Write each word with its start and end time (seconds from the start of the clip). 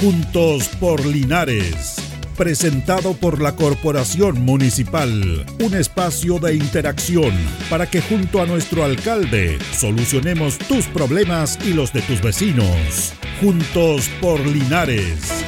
Juntos 0.00 0.68
por 0.80 1.04
Linares. 1.04 1.96
Presentado 2.34 3.12
por 3.12 3.42
la 3.42 3.54
Corporación 3.54 4.46
Municipal. 4.46 5.44
Un 5.62 5.74
espacio 5.74 6.38
de 6.38 6.54
interacción 6.54 7.34
para 7.68 7.84
que 7.84 8.00
junto 8.00 8.40
a 8.40 8.46
nuestro 8.46 8.82
alcalde 8.82 9.58
solucionemos 9.72 10.56
tus 10.56 10.86
problemas 10.86 11.58
y 11.66 11.74
los 11.74 11.92
de 11.92 12.00
tus 12.00 12.22
vecinos. 12.22 13.12
Juntos 13.42 14.08
por 14.22 14.40
Linares. 14.40 15.44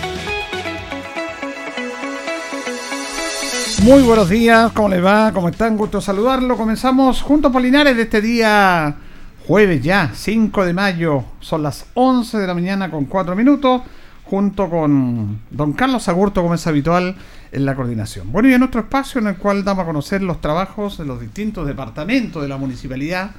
Muy 3.82 4.02
buenos 4.02 4.28
días, 4.28 4.70
¿cómo 4.72 4.90
les 4.90 5.02
va? 5.02 5.32
¿Cómo 5.32 5.48
están? 5.48 5.78
Gusto 5.78 6.02
saludarlo. 6.02 6.58
Comenzamos 6.58 7.22
juntos 7.22 7.50
por 7.50 7.62
Linares 7.62 7.96
de 7.96 8.02
este 8.02 8.20
día 8.20 8.98
jueves 9.46 9.82
ya, 9.82 10.10
5 10.14 10.64
de 10.64 10.72
mayo. 10.72 11.24
Son 11.40 11.62
las 11.62 11.86
11 11.94 12.38
de 12.38 12.46
la 12.46 12.54
mañana 12.54 12.90
con 12.90 13.06
4 13.06 13.34
minutos, 13.34 13.82
junto 14.24 14.70
con 14.70 15.40
don 15.50 15.72
Carlos 15.72 16.08
Agurto, 16.08 16.42
como 16.42 16.54
es 16.54 16.66
habitual 16.66 17.16
en 17.50 17.64
la 17.64 17.74
coordinación. 17.74 18.32
Bueno, 18.32 18.48
y 18.48 18.54
en 18.54 18.60
nuestro 18.60 18.80
espacio 18.80 19.20
en 19.20 19.26
el 19.26 19.36
cual 19.36 19.64
damos 19.64 19.82
a 19.82 19.86
conocer 19.86 20.22
los 20.22 20.40
trabajos 20.40 20.98
de 20.98 21.04
los 21.04 21.20
distintos 21.20 21.66
departamentos 21.66 22.42
de 22.42 22.48
la 22.48 22.56
municipalidad, 22.56 23.32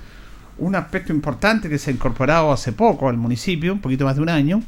un 0.58 0.76
aspecto 0.76 1.12
importante 1.12 1.70
que 1.70 1.78
se 1.78 1.90
ha 1.90 1.94
incorporado 1.94 2.52
hace 2.52 2.74
poco 2.74 3.10
al 3.10 3.18
municipio, 3.18 3.74
un 3.74 3.80
poquito 3.80 4.06
más 4.06 4.16
de 4.16 4.22
un 4.22 4.30
año, 4.30 4.62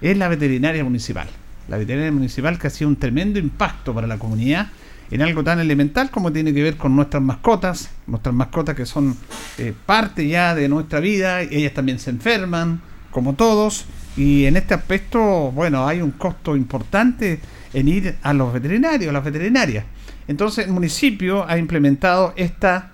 es 0.00 0.16
la 0.16 0.28
veterinaria 0.28 0.82
municipal. 0.82 1.28
La 1.68 1.76
veterinaria 1.76 2.12
municipal 2.12 2.58
que 2.58 2.66
ha 2.66 2.70
sido 2.70 2.88
un 2.88 2.96
tremendo 2.96 3.38
impacto 3.38 3.94
para 3.94 4.06
la 4.06 4.18
comunidad 4.18 4.68
en 5.10 5.22
algo 5.22 5.42
tan 5.42 5.58
elemental 5.58 6.10
como 6.10 6.32
tiene 6.32 6.52
que 6.52 6.62
ver 6.62 6.76
con 6.76 6.94
nuestras 6.94 7.22
mascotas, 7.22 7.90
nuestras 8.06 8.34
mascotas 8.34 8.74
que 8.74 8.86
son 8.86 9.16
eh, 9.58 9.72
parte 9.86 10.26
ya 10.26 10.54
de 10.54 10.68
nuestra 10.68 11.00
vida, 11.00 11.40
ellas 11.42 11.72
también 11.72 11.98
se 11.98 12.10
enferman, 12.10 12.80
como 13.10 13.34
todos, 13.34 13.86
y 14.18 14.46
en 14.46 14.56
este 14.56 14.74
aspecto, 14.74 15.52
bueno, 15.52 15.86
hay 15.86 16.02
un 16.02 16.10
costo 16.10 16.56
importante 16.56 17.38
en 17.72 17.86
ir 17.86 18.16
a 18.22 18.32
los 18.32 18.52
veterinarios, 18.52 19.10
a 19.10 19.12
las 19.12 19.24
veterinarias. 19.24 19.84
Entonces 20.26 20.66
el 20.66 20.72
municipio 20.72 21.48
ha 21.48 21.56
implementado 21.56 22.34
esta, 22.34 22.90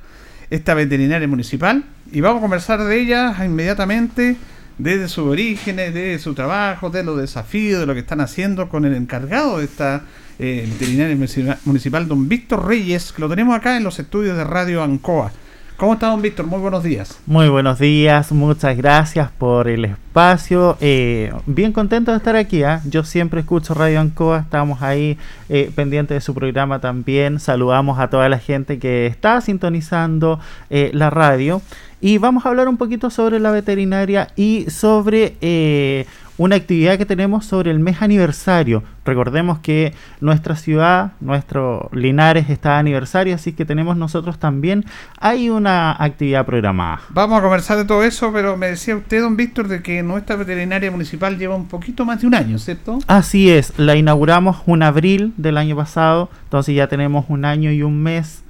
esta 0.50 0.74
veterinaria 0.74 1.26
municipal 1.26 1.82
y 2.12 2.20
vamos 2.20 2.40
a 2.40 2.42
conversar 2.42 2.84
de 2.84 3.00
ella 3.00 3.34
inmediatamente 3.42 4.36
desde 4.76 5.08
sus 5.08 5.26
orígenes, 5.26 5.94
de 5.94 6.18
su 6.18 6.34
trabajo, 6.34 6.90
de 6.90 7.02
los 7.02 7.16
desafíos, 7.18 7.80
de 7.80 7.86
lo 7.86 7.94
que 7.94 8.00
están 8.00 8.20
haciendo 8.20 8.68
con 8.68 8.84
el 8.84 8.94
encargado 8.94 9.58
de 9.58 9.64
esta 9.64 10.02
eh, 10.38 10.68
veterinario 10.78 11.16
municipal, 11.64 12.06
don 12.06 12.28
Víctor 12.28 12.66
Reyes, 12.66 13.12
que 13.12 13.22
lo 13.22 13.30
tenemos 13.30 13.56
acá 13.56 13.78
en 13.78 13.84
los 13.84 13.98
estudios 13.98 14.36
de 14.36 14.44
Radio 14.44 14.82
Ancoa. 14.82 15.32
¿Cómo 15.76 15.94
está, 15.94 16.06
don 16.06 16.22
Víctor? 16.22 16.46
Muy 16.46 16.60
buenos 16.60 16.84
días. 16.84 17.18
Muy 17.26 17.48
buenos 17.48 17.80
días, 17.80 18.30
muchas 18.30 18.76
gracias 18.76 19.32
por 19.32 19.66
el 19.66 19.84
espacio. 19.84 20.76
Eh, 20.80 21.32
bien 21.46 21.72
contento 21.72 22.12
de 22.12 22.18
estar 22.18 22.36
aquí. 22.36 22.62
¿ah? 22.62 22.80
Yo 22.88 23.02
siempre 23.02 23.40
escucho 23.40 23.74
Radio 23.74 23.98
Ancoa, 23.98 24.38
estamos 24.38 24.82
ahí 24.82 25.18
eh, 25.48 25.72
pendientes 25.74 26.14
de 26.14 26.20
su 26.20 26.32
programa 26.32 26.78
también. 26.78 27.40
Saludamos 27.40 27.98
a 27.98 28.08
toda 28.08 28.28
la 28.28 28.38
gente 28.38 28.78
que 28.78 29.06
está 29.06 29.40
sintonizando 29.40 30.38
eh, 30.70 30.92
la 30.94 31.10
radio. 31.10 31.60
Y 32.00 32.18
vamos 32.18 32.46
a 32.46 32.50
hablar 32.50 32.68
un 32.68 32.76
poquito 32.76 33.10
sobre 33.10 33.40
la 33.40 33.50
veterinaria 33.50 34.28
y 34.36 34.70
sobre 34.70 36.06
una 36.36 36.56
actividad 36.56 36.98
que 36.98 37.06
tenemos 37.06 37.46
sobre 37.46 37.70
el 37.70 37.78
mes 37.78 38.02
aniversario. 38.02 38.82
Recordemos 39.04 39.58
que 39.58 39.92
nuestra 40.20 40.56
ciudad, 40.56 41.12
nuestro 41.20 41.90
Linares 41.92 42.48
está 42.48 42.74
de 42.74 42.78
aniversario, 42.78 43.34
así 43.34 43.52
que 43.52 43.64
tenemos 43.64 43.96
nosotros 43.96 44.38
también, 44.38 44.84
hay 45.20 45.50
una 45.50 45.92
actividad 45.92 46.46
programada. 46.46 47.00
Vamos 47.10 47.38
a 47.38 47.42
conversar 47.42 47.76
de 47.76 47.84
todo 47.84 48.02
eso, 48.02 48.32
pero 48.32 48.56
me 48.56 48.68
decía 48.68 48.96
usted, 48.96 49.20
don 49.20 49.36
Víctor, 49.36 49.68
de 49.68 49.82
que 49.82 50.02
nuestra 50.02 50.36
veterinaria 50.36 50.90
municipal 50.90 51.38
lleva 51.38 51.54
un 51.54 51.66
poquito 51.66 52.04
más 52.04 52.20
de 52.20 52.26
un 52.26 52.34
año, 52.34 52.58
¿cierto? 52.58 52.98
Así 53.06 53.50
es, 53.50 53.78
la 53.78 53.96
inauguramos 53.96 54.62
en 54.66 54.82
abril 54.82 55.34
del 55.36 55.58
año 55.58 55.76
pasado, 55.76 56.30
entonces 56.44 56.74
ya 56.74 56.88
tenemos 56.88 57.26
un 57.28 57.44
año 57.44 57.70
y 57.70 57.82
un 57.82 58.02
mes 58.02 58.43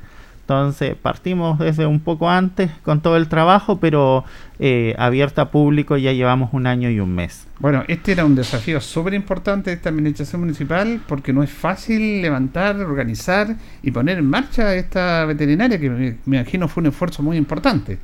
entonces 0.45 0.95
partimos 0.95 1.59
desde 1.59 1.87
un 1.87 2.01
poco 2.01 2.29
antes 2.29 2.71
con 2.83 3.01
todo 3.01 3.17
el 3.17 3.29
trabajo, 3.29 3.81
pero 3.81 4.25
eh, 4.59 4.95
abierta 4.99 5.43
a 5.43 5.51
público 5.51 5.97
ya 5.97 6.13
llevamos 6.13 6.53
un 6.53 6.67
año 6.67 6.91
y 6.91 7.01
un 7.01 7.15
mes. 7.15 7.47
Bueno, 7.61 7.83
este 7.89 8.13
era 8.13 8.27
un 8.27 8.35
desafío 8.35 8.79
súper 8.83 9.15
importante 9.15 9.71
de 9.71 9.77
esta 9.77 9.89
administración 9.89 10.43
municipal 10.43 11.01
porque 11.09 11.33
no 11.33 11.43
es 11.43 11.49
fácil 11.49 12.21
levantar, 12.21 12.77
organizar 12.77 13.57
y 13.83 13.91
poner 13.91 14.19
en 14.19 14.29
marcha 14.29 14.75
esta 14.75 15.25
veterinaria 15.25 15.81
que 15.81 15.89
me, 15.89 16.19
imagino 16.27 16.69
fue 16.69 16.83
un 16.83 16.89
esfuerzo 16.89 17.23
muy 17.23 17.39
importante. 17.39 17.99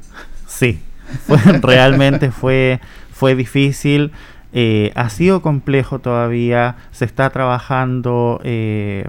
Sí, 0.47 0.81
realmente 1.61 2.31
fue, 2.31 2.81
fue 3.13 3.35
difícil. 3.35 4.13
Eh, 4.55 4.93
ha 4.95 5.11
sido 5.11 5.43
complejo 5.43 5.99
todavía, 5.99 6.77
se 6.91 7.05
está 7.05 7.29
trabajando 7.29 8.41
eh, 8.45 9.05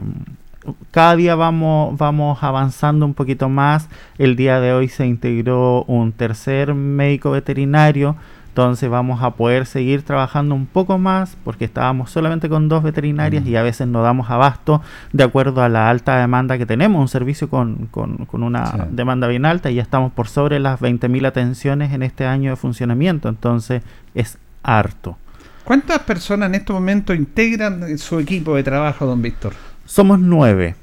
cada 0.91 1.15
día 1.15 1.35
vamos, 1.35 1.97
vamos 1.97 2.43
avanzando 2.43 3.05
un 3.05 3.13
poquito 3.13 3.49
más. 3.49 3.87
El 4.17 4.35
día 4.35 4.59
de 4.59 4.73
hoy 4.73 4.87
se 4.87 5.05
integró 5.05 5.83
un 5.83 6.11
tercer 6.11 6.73
médico 6.73 7.31
veterinario. 7.31 8.15
Entonces 8.49 8.89
vamos 8.89 9.23
a 9.23 9.31
poder 9.31 9.65
seguir 9.65 10.03
trabajando 10.03 10.55
un 10.55 10.65
poco 10.65 10.97
más 10.97 11.37
porque 11.45 11.63
estábamos 11.63 12.11
solamente 12.11 12.49
con 12.49 12.67
dos 12.67 12.83
veterinarias 12.83 13.45
y 13.45 13.55
a 13.55 13.63
veces 13.63 13.87
no 13.87 14.03
damos 14.03 14.29
abasto 14.29 14.81
de 15.13 15.23
acuerdo 15.23 15.63
a 15.63 15.69
la 15.69 15.89
alta 15.89 16.17
demanda 16.17 16.57
que 16.57 16.65
tenemos. 16.65 16.99
Un 16.99 17.07
servicio 17.07 17.49
con, 17.49 17.87
con, 17.87 18.27
una 18.43 18.87
demanda 18.91 19.27
bien 19.29 19.45
alta 19.45 19.71
y 19.71 19.75
ya 19.75 19.81
estamos 19.81 20.11
por 20.11 20.27
sobre 20.27 20.59
las 20.59 20.81
20.000 20.81 21.27
atenciones 21.27 21.93
en 21.93 22.03
este 22.03 22.25
año 22.25 22.49
de 22.49 22.57
funcionamiento. 22.57 23.29
Entonces 23.29 23.83
es 24.15 24.37
harto. 24.63 25.17
¿Cuántas 25.63 25.99
personas 25.99 26.49
en 26.49 26.55
este 26.55 26.73
momento 26.73 27.13
integran 27.13 27.97
su 27.97 28.19
equipo 28.19 28.55
de 28.55 28.63
trabajo, 28.63 29.05
don 29.05 29.21
Víctor? 29.21 29.53
Somos 29.91 30.21
nueve. 30.21 30.75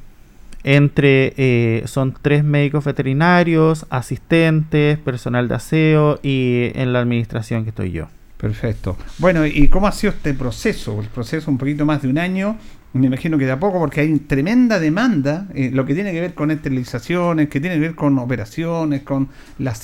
Entre 0.65 1.33
eh, 1.39 1.83
son 1.87 2.15
tres 2.21 2.45
médicos 2.45 2.85
veterinarios, 2.85 3.87
asistentes, 3.89 4.99
personal 4.99 5.49
de 5.49 5.55
aseo 5.55 6.21
y 6.23 6.73
en 6.75 6.93
la 6.93 6.99
administración 6.99 7.63
que 7.65 7.71
estoy 7.71 7.91
yo. 7.91 8.09
Perfecto. 8.37 8.99
Bueno, 9.17 9.47
¿y 9.47 9.69
cómo 9.69 9.87
ha 9.87 9.93
sido 9.93 10.13
este 10.13 10.35
proceso? 10.35 11.01
El 11.01 11.07
proceso 11.07 11.51
un 11.51 11.57
poquito 11.57 11.87
más 11.87 12.03
de 12.03 12.09
un 12.09 12.19
año 12.19 12.59
me 12.93 13.07
imagino 13.07 13.37
que 13.37 13.45
de 13.45 13.53
a 13.53 13.61
poco, 13.61 13.79
porque 13.79 14.01
hay 14.01 14.19
tremenda 14.21 14.79
demanda, 14.79 15.47
eh, 15.55 15.71
lo 15.73 15.85
que 15.85 15.95
tiene 15.95 16.13
que 16.13 16.21
ver 16.21 16.35
con 16.35 16.51
esterilizaciones, 16.51 17.49
que 17.49 17.61
tiene 17.61 17.77
que 17.77 17.81
ver 17.81 17.95
con 17.95 18.19
operaciones, 18.19 19.03
con 19.03 19.29
la 19.59 19.75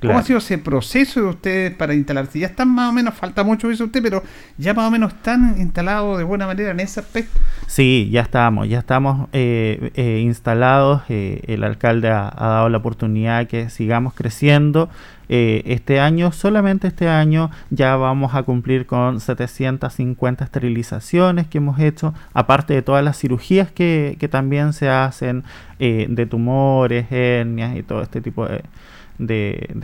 ¿Cómo 0.00 0.18
ha 0.18 0.22
sido 0.22 0.38
ese 0.38 0.58
proceso 0.58 1.20
de 1.20 1.26
ustedes 1.26 1.74
para 1.74 1.94
instalarse? 1.94 2.38
Ya 2.38 2.46
están 2.46 2.68
más 2.68 2.90
o 2.90 2.92
menos, 2.92 3.14
falta 3.14 3.44
mucho 3.44 3.68
dice 3.68 3.84
usted, 3.84 4.02
pero 4.02 4.22
ya 4.56 4.74
más 4.74 4.88
o 4.88 4.90
menos 4.90 5.12
están 5.12 5.56
instalados 5.58 6.18
de 6.18 6.24
buena 6.24 6.46
manera 6.46 6.70
en 6.70 6.80
ese 6.80 7.00
aspecto. 7.00 7.38
Sí, 7.66 8.08
ya 8.10 8.22
estamos, 8.22 8.68
ya 8.68 8.78
estamos 8.78 9.28
eh, 9.32 9.90
eh, 9.94 10.20
instalados. 10.24 11.02
el 11.08 11.64
alcalde 11.64 12.08
ha, 12.08 12.28
ha 12.28 12.48
dado 12.48 12.68
la 12.68 12.78
oportunidad 12.78 13.46
que 13.46 13.70
sigamos 13.70 14.14
creciendo. 14.14 14.88
Eh, 15.32 15.62
este 15.66 16.00
año, 16.00 16.32
solamente 16.32 16.88
este 16.88 17.08
año, 17.08 17.52
ya 17.70 17.94
vamos 17.94 18.34
a 18.34 18.42
cumplir 18.42 18.86
con 18.86 19.20
750 19.20 20.42
esterilizaciones 20.42 21.46
que 21.46 21.58
hemos 21.58 21.78
hecho, 21.78 22.14
aparte 22.34 22.74
de 22.74 22.82
todas 22.82 23.04
las 23.04 23.16
cirugías 23.16 23.70
que, 23.70 24.16
también 24.28 24.72
se 24.72 24.88
hacen 24.88 25.44
eh, 25.78 26.06
de 26.10 26.26
tumores, 26.26 27.06
hernias 27.12 27.76
y 27.76 27.84
todo 27.84 28.02
este 28.02 28.20
tipo 28.20 28.44
de, 28.44 28.64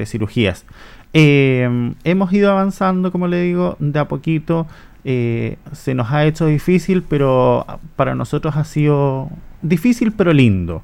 cirugías. 0.07 0.65
Eh, 1.13 1.93
hemos 2.05 2.33
ido 2.33 2.51
avanzando, 2.51 3.13
como 3.13 3.29
le 3.29 3.43
digo, 3.43 3.77
de 3.79 3.99
a 3.99 4.09
poquito. 4.09 4.67
se 5.05 5.95
nos 5.95 6.11
ha 6.11 6.25
hecho 6.25 6.47
difícil, 6.47 7.03
pero 7.03 7.65
para 7.97 8.15
nosotros 8.15 8.57
ha 8.57 8.65
sido 8.65 9.31
difícil 9.63 10.13
pero 10.13 10.33
lindo. 10.33 10.83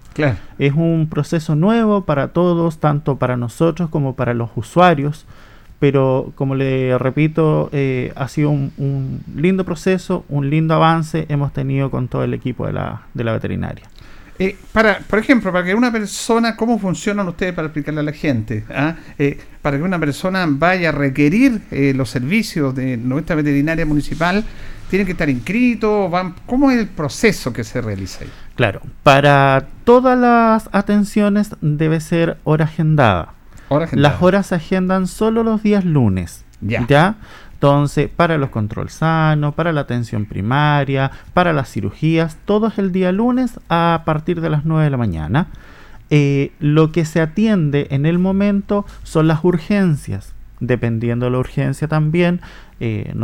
Es 0.58 0.74
un 0.74 1.08
proceso 1.10 1.54
nuevo 1.54 2.04
para 2.04 2.28
todos, 2.28 2.78
tanto 2.78 3.16
para 3.16 3.36
nosotros 3.36 3.88
como 3.90 4.14
para 4.14 4.34
los 4.34 4.50
usuarios, 4.56 5.26
pero 5.78 6.32
como 6.34 6.54
le 6.54 6.96
repito, 6.98 7.68
eh, 7.72 8.12
ha 8.14 8.28
sido 8.28 8.50
un, 8.50 9.20
lindo 9.34 9.64
proceso, 9.64 10.24
un 10.28 10.50
lindo 10.50 10.74
avance 10.74 11.26
hemos 11.28 11.52
tenido 11.52 11.90
con 11.90 12.08
todo 12.08 12.24
el 12.24 12.34
equipo 12.34 12.66
de 12.66 12.72
la, 12.72 13.02
de 13.14 13.24
la 13.24 13.32
veterinaria. 13.32 13.84
Eh, 14.38 14.56
para, 14.72 14.98
por 15.00 15.18
ejemplo, 15.18 15.52
para 15.52 15.64
que 15.64 15.74
una 15.74 15.92
persona, 15.92 16.56
¿cómo 16.56 16.78
funcionan 16.78 17.28
ustedes 17.28 17.52
para 17.52 17.68
explicarle 17.68 18.00
a 18.00 18.04
la 18.04 18.12
gente? 18.12 18.64
¿Ah? 18.70 18.96
Eh, 19.18 19.38
para 19.60 19.76
que 19.76 19.82
una 19.82 19.98
persona 19.98 20.46
vaya 20.48 20.88
a 20.88 20.92
requerir 20.92 21.60
los 21.94 22.10
servicios 22.10 22.74
de 22.74 22.96
nuestra 22.96 23.36
veterinaria 23.36 23.86
municipal, 23.86 24.44
¿tienen 24.90 25.06
que 25.06 25.12
estar 25.12 25.30
inscritos? 25.30 26.10
Van, 26.10 26.34
¿Cómo 26.46 26.70
es 26.70 26.78
el 26.78 26.88
proceso 26.88 27.52
que 27.52 27.62
se 27.62 27.80
realiza 27.80 28.24
ahí? 28.24 28.30
Claro, 28.56 28.80
para 29.02 29.66
todas 29.84 30.18
las 30.18 30.68
atenciones 30.72 31.50
debe 31.60 32.00
ser 32.00 32.38
hora 32.44 32.64
agendada. 32.64 33.34
Las 33.92 34.20
horas 34.20 34.48
se 34.48 34.56
agendan 34.56 35.06
solo 35.06 35.42
los 35.42 35.62
días 35.62 35.84
lunes. 35.84 36.44
Ya. 36.60 37.16
Entonces, 37.62 38.10
para 38.10 38.38
los 38.38 38.50
control 38.50 38.90
sanos, 38.90 39.54
para 39.54 39.70
la 39.70 39.82
atención 39.82 40.26
primaria, 40.26 41.12
para 41.32 41.52
las 41.52 41.70
cirugías, 41.70 42.36
todo 42.44 42.72
el 42.76 42.90
día 42.90 43.12
lunes 43.12 43.60
a 43.68 44.02
partir 44.04 44.40
de 44.40 44.50
las 44.50 44.64
9 44.64 44.82
de 44.82 44.90
la 44.90 44.96
mañana. 44.96 45.46
Eh, 46.10 46.50
lo 46.58 46.90
que 46.90 47.04
se 47.04 47.20
atiende 47.20 47.86
en 47.90 48.04
el 48.04 48.18
momento 48.18 48.84
son 49.04 49.28
las 49.28 49.44
urgencias. 49.44 50.34
dependiendo 50.58 51.26
de 51.26 51.30
la 51.30 51.38
urgencia 51.38 51.86
también. 51.86 52.40
Eh, 52.80 53.14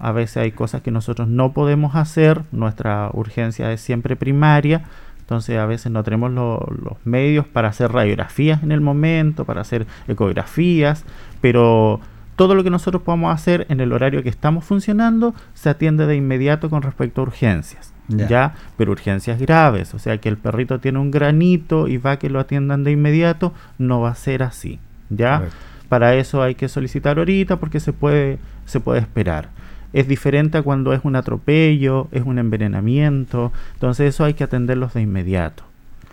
a 0.00 0.12
veces 0.12 0.38
hay 0.38 0.50
cosas 0.50 0.82
que 0.82 0.90
nosotros 0.90 1.28
no 1.28 1.52
podemos 1.52 1.94
hacer, 1.94 2.42
nuestra 2.50 3.10
urgencia 3.12 3.72
es 3.72 3.80
siempre 3.80 4.16
primaria, 4.16 4.84
entonces 5.20 5.56
a 5.58 5.66
veces 5.66 5.90
no 5.92 6.02
tenemos 6.02 6.32
los 6.32 6.96
medios 7.04 7.46
para 7.46 7.68
hacer 7.68 7.92
radiografías 7.92 8.62
en 8.62 8.72
el 8.72 8.80
momento, 8.80 9.44
para 9.44 9.60
hacer 9.60 9.86
ecografías, 10.08 11.04
pero 11.40 12.00
todo 12.36 12.54
lo 12.54 12.64
que 12.64 12.70
nosotros 12.70 13.02
podamos 13.02 13.34
hacer 13.34 13.66
en 13.68 13.80
el 13.80 13.92
horario 13.92 14.22
que 14.22 14.28
estamos 14.28 14.64
funcionando 14.64 15.34
se 15.54 15.70
atiende 15.70 16.06
de 16.06 16.16
inmediato 16.16 16.70
con 16.70 16.82
respecto 16.82 17.20
a 17.20 17.24
urgencias. 17.24 17.92
Ya. 18.06 18.54
pero 18.76 18.92
urgencias 18.92 19.40
graves, 19.40 19.94
o 19.94 19.98
sea 19.98 20.18
que 20.18 20.28
el 20.28 20.36
perrito 20.36 20.78
tiene 20.78 20.98
un 20.98 21.10
granito 21.10 21.88
y 21.88 21.96
va 21.96 22.12
a 22.12 22.18
que 22.18 22.28
lo 22.28 22.38
atiendan 22.38 22.84
de 22.84 22.90
inmediato, 22.90 23.54
no 23.78 24.02
va 24.02 24.10
a 24.10 24.14
ser 24.14 24.42
así, 24.42 24.78
¿ya? 25.08 25.44
Para 25.88 26.14
eso 26.14 26.42
hay 26.42 26.54
que 26.54 26.68
solicitar 26.68 27.16
ahorita 27.16 27.56
porque 27.56 27.80
se 27.80 27.94
puede 27.94 28.38
se 28.66 28.78
puede 28.78 29.00
esperar. 29.00 29.48
Es 29.94 30.06
diferente 30.06 30.58
a 30.58 30.62
cuando 30.62 30.92
es 30.92 31.00
un 31.02 31.16
atropello, 31.16 32.08
es 32.12 32.24
un 32.24 32.38
envenenamiento, 32.38 33.52
entonces 33.72 34.14
eso 34.14 34.24
hay 34.24 34.34
que 34.34 34.44
atenderlos 34.44 34.92
de 34.92 35.00
inmediato. 35.00 35.64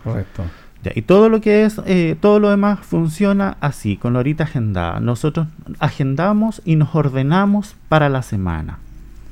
Correcto 0.02 0.44
y 0.94 1.02
todo 1.02 1.28
lo 1.28 1.40
que 1.40 1.64
es, 1.64 1.80
eh, 1.86 2.16
todo 2.20 2.40
lo 2.40 2.50
demás 2.50 2.80
funciona 2.80 3.56
así, 3.60 3.96
con 3.96 4.14
la 4.14 4.20
horita 4.20 4.44
agendada. 4.44 5.00
Nosotros 5.00 5.46
agendamos 5.78 6.60
y 6.64 6.76
nos 6.76 6.94
ordenamos 6.94 7.76
para 7.88 8.08
la 8.08 8.22
semana. 8.22 8.78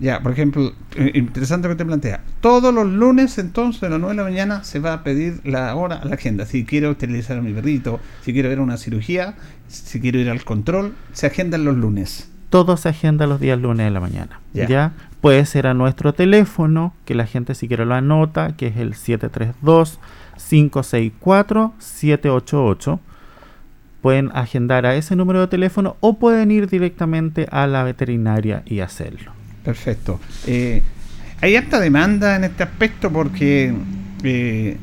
Ya, 0.01 0.23
por 0.23 0.33
ejemplo, 0.33 0.73
eh, 0.97 1.13
interesante 1.15 1.69
que 1.69 1.75
te 1.75 1.85
plantea. 1.85 2.23
Todos 2.41 2.73
los 2.73 2.87
lunes, 2.87 3.37
entonces, 3.39 3.83
a 3.83 3.91
las 3.91 4.01
9 4.01 4.15
de 4.15 4.23
la 4.23 4.29
mañana, 4.29 4.65
se 4.65 4.79
va 4.79 4.95
a 4.95 5.03
pedir 5.05 5.41
la 5.45 5.75
hora 5.75 5.97
a 5.97 6.05
la 6.07 6.15
agenda. 6.15 6.47
Si 6.47 6.65
quiero 6.65 6.91
utilizar 6.91 7.37
a 7.37 7.43
mi 7.43 7.53
perrito, 7.53 8.01
si 8.23 8.33
quiero 8.33 8.49
ver 8.49 8.61
una 8.61 8.79
cirugía, 8.79 9.35
si 9.69 10.01
quiero 10.01 10.19
ir 10.19 10.31
al 10.31 10.43
control, 10.43 10.95
se 11.13 11.27
agendan 11.27 11.67
los 11.67 11.77
lunes. 11.77 12.31
Todo 12.49 12.79
se 12.79 12.89
agenda 12.89 13.27
los 13.27 13.41
días 13.41 13.61
lunes 13.61 13.87
de 13.87 13.91
la 13.91 14.01
mañana. 14.01 14.41
Ya. 14.55 14.93
Puede 15.21 15.45
ser 15.45 15.67
a 15.67 15.75
nuestro 15.75 16.15
teléfono, 16.15 16.95
que 17.05 17.15
la 17.15 17.27
gente 17.27 17.55
si 17.55 17.69
quiere 17.69 17.85
lo 17.85 17.95
anota, 17.95 18.57
que 18.57 18.69
es 18.69 18.79
el 18.79 18.95
732 18.95 20.01
564-788. 20.51 22.99
Pueden 24.03 24.31
agendar 24.35 24.85
a 24.87 24.97
ese 24.97 25.17
número 25.17 25.41
de 25.41 25.49
teléfono 25.49 25.97
o 26.01 26.19
pueden 26.19 26.51
ir 26.51 26.69
directamente 26.69 27.47
a 27.51 27.67
la 27.67 27.85
veterinaria 27.85 28.63
y 28.65 28.81
hacerlo. 28.81 29.33
Perfecto. 29.65 30.21
Eh, 30.47 30.83
hay 31.43 31.57
harta 31.57 31.81
demanda 31.81 32.37
en 32.37 32.45
este 32.45 32.63
aspecto 32.63 33.11
porque 33.11 33.75
eh, 34.23 34.77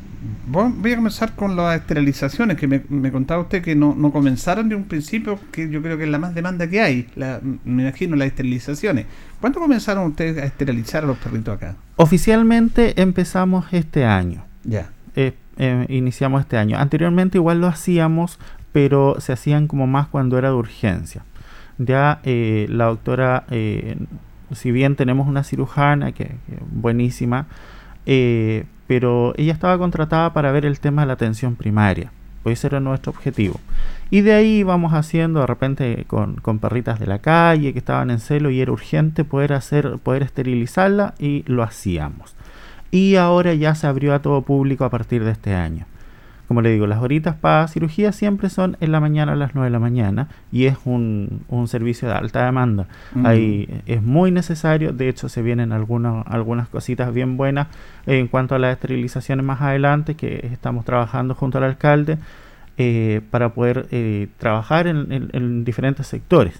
voy 0.46 0.92
a 0.92 0.96
comenzar 0.96 1.34
con 1.34 1.56
las 1.56 1.80
esterilizaciones, 1.80 2.56
que 2.56 2.66
me, 2.66 3.12
contaba 3.12 3.42
usted 3.42 3.62
que 3.62 3.74
no, 3.74 3.94
comenzaron 4.12 4.68
de 4.68 4.74
un 4.74 4.84
principio, 4.84 5.38
que 5.52 5.68
yo 5.68 5.82
creo 5.82 5.98
que 5.98 6.04
es 6.04 6.10
la 6.10 6.18
más 6.18 6.34
demanda 6.34 6.68
que 6.68 6.80
hay, 6.80 7.08
me 7.64 7.82
imagino 7.82 8.16
las 8.16 8.28
esterilizaciones. 8.28 9.06
¿Cuándo 9.40 9.60
comenzaron 9.60 10.06
ustedes 10.06 10.42
a 10.42 10.46
esterilizar 10.46 11.04
a 11.04 11.06
los 11.06 11.18
perritos 11.18 11.56
acá? 11.56 11.76
Oficialmente 11.96 13.00
empezamos 13.00 13.66
este 13.72 14.04
año. 14.04 14.44
Ya. 14.64 14.90
Eh, 15.14 15.34
eh, 15.58 15.86
iniciamos 15.88 16.40
este 16.40 16.56
año. 16.56 16.78
Anteriormente 16.78 17.36
igual 17.36 17.60
lo 17.60 17.66
hacíamos, 17.66 18.38
pero 18.72 19.16
se 19.18 19.32
hacían 19.32 19.66
como 19.66 19.86
más 19.86 20.06
cuando 20.06 20.38
era 20.38 20.50
de 20.50 20.54
urgencia. 20.54 21.24
Ya 21.78 22.20
eh, 22.22 22.66
la 22.70 22.86
doctora, 22.86 23.44
eh, 23.50 23.96
si 24.52 24.70
bien 24.70 24.96
tenemos 24.96 25.26
una 25.26 25.42
cirujana 25.42 26.12
que, 26.12 26.36
buenísima, 26.70 27.46
pero 28.86 29.34
ella 29.36 29.52
estaba 29.52 29.76
contratada 29.76 30.32
para 30.32 30.50
ver 30.50 30.64
el 30.64 30.80
tema 30.80 31.02
de 31.02 31.08
la 31.08 31.12
atención 31.14 31.56
primaria. 31.56 32.10
Pues 32.42 32.60
ese 32.60 32.68
era 32.68 32.80
nuestro 32.80 33.10
objetivo. 33.10 33.60
Y 34.10 34.22
de 34.22 34.32
ahí 34.32 34.58
íbamos 34.60 34.94
haciendo 34.94 35.40
de 35.40 35.46
repente 35.46 36.04
con, 36.06 36.36
con, 36.36 36.60
perritas 36.60 36.98
de 37.00 37.06
la 37.06 37.18
calle 37.18 37.72
que 37.72 37.80
estaban 37.80 38.10
en 38.10 38.20
celo 38.20 38.50
y 38.50 38.60
era 38.60 38.72
urgente 38.72 39.24
poder 39.24 39.52
hacer, 39.52 39.98
poder 39.98 40.22
esterilizarla 40.22 41.14
y 41.18 41.42
lo 41.46 41.62
hacíamos 41.62 42.37
y 42.90 43.16
ahora 43.16 43.54
ya 43.54 43.74
se 43.74 43.86
abrió 43.86 44.14
a 44.14 44.22
todo 44.22 44.42
público 44.42 44.84
a 44.84 44.90
partir 44.90 45.24
de 45.24 45.32
este 45.32 45.54
año. 45.54 45.86
Como 46.48 46.62
le 46.62 46.70
digo, 46.70 46.86
las 46.86 47.02
horitas 47.02 47.36
para 47.36 47.68
cirugía 47.68 48.10
siempre 48.10 48.48
son 48.48 48.78
en 48.80 48.90
la 48.90 49.00
mañana 49.00 49.32
a 49.32 49.36
las 49.36 49.54
9 49.54 49.66
de 49.66 49.70
la 49.70 49.78
mañana 49.78 50.28
y 50.50 50.64
es 50.64 50.78
un, 50.86 51.44
servicio 51.66 52.08
de 52.08 52.14
alta 52.14 52.42
demanda. 52.46 52.86
Ahí 53.22 53.82
es 53.84 54.02
muy 54.02 54.30
necesario, 54.30 54.94
de 54.94 55.10
hecho 55.10 55.28
se 55.28 55.42
vienen 55.42 55.72
algunas, 55.72 56.26
algunas 56.26 56.68
cositas 56.68 57.12
bien 57.12 57.36
buenas 57.36 57.66
en 58.06 58.28
cuanto 58.28 58.54
a 58.54 58.58
las 58.58 58.72
esterilizaciones 58.72 59.44
más 59.44 59.60
adelante 59.60 60.14
que 60.14 60.48
estamos 60.50 60.86
trabajando 60.86 61.34
junto 61.34 61.58
al 61.58 61.64
alcalde 61.64 62.16
eh, 62.78 63.20
para 63.30 63.50
poder 63.50 63.86
eh, 63.90 64.28
trabajar 64.38 64.86
en, 64.86 65.64
diferentes 65.66 66.06
sectores. 66.06 66.58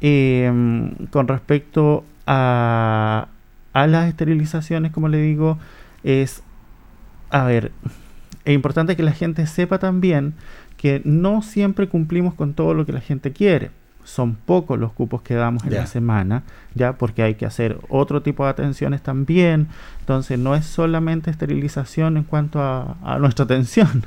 Em, 0.00 0.90
con 1.10 1.28
respecto 1.28 2.04
a, 2.26 3.28
a 3.74 3.86
las 3.86 4.08
esterilizaciones, 4.08 4.92
como 4.92 5.08
le 5.08 5.18
digo, 5.18 5.58
es, 6.02 6.42
a 7.30 7.44
ver, 7.44 7.72
es 8.44 8.54
importante 8.54 8.96
que 8.96 9.02
la 9.02 9.12
gente 9.12 9.46
sepa 9.46 9.78
también 9.78 10.34
que 10.76 11.02
no 11.04 11.42
siempre 11.42 11.88
cumplimos 11.88 12.34
con 12.34 12.54
todo 12.54 12.72
lo 12.72 12.86
que 12.86 12.92
la 12.92 13.00
gente 13.00 13.32
quiere. 13.32 13.70
Son 14.04 14.34
pocos 14.34 14.78
los 14.78 14.92
cupos 14.92 15.22
que 15.22 15.34
damos 15.34 15.64
en 15.64 15.74
la 15.74 15.86
semana, 15.86 16.42
ya 16.74 16.92
porque 16.98 17.22
hay 17.22 17.36
que 17.36 17.46
hacer 17.46 17.78
otro 17.88 18.20
tipo 18.22 18.44
de 18.44 18.50
atenciones 18.50 19.02
también. 19.02 19.68
Entonces 20.00 20.38
no 20.38 20.54
es 20.54 20.66
solamente 20.66 21.30
esterilización 21.30 22.18
en 22.18 22.24
cuanto 22.24 22.60
a, 22.60 22.96
a 23.02 23.18
nuestra 23.18 23.44
atención 23.46 24.04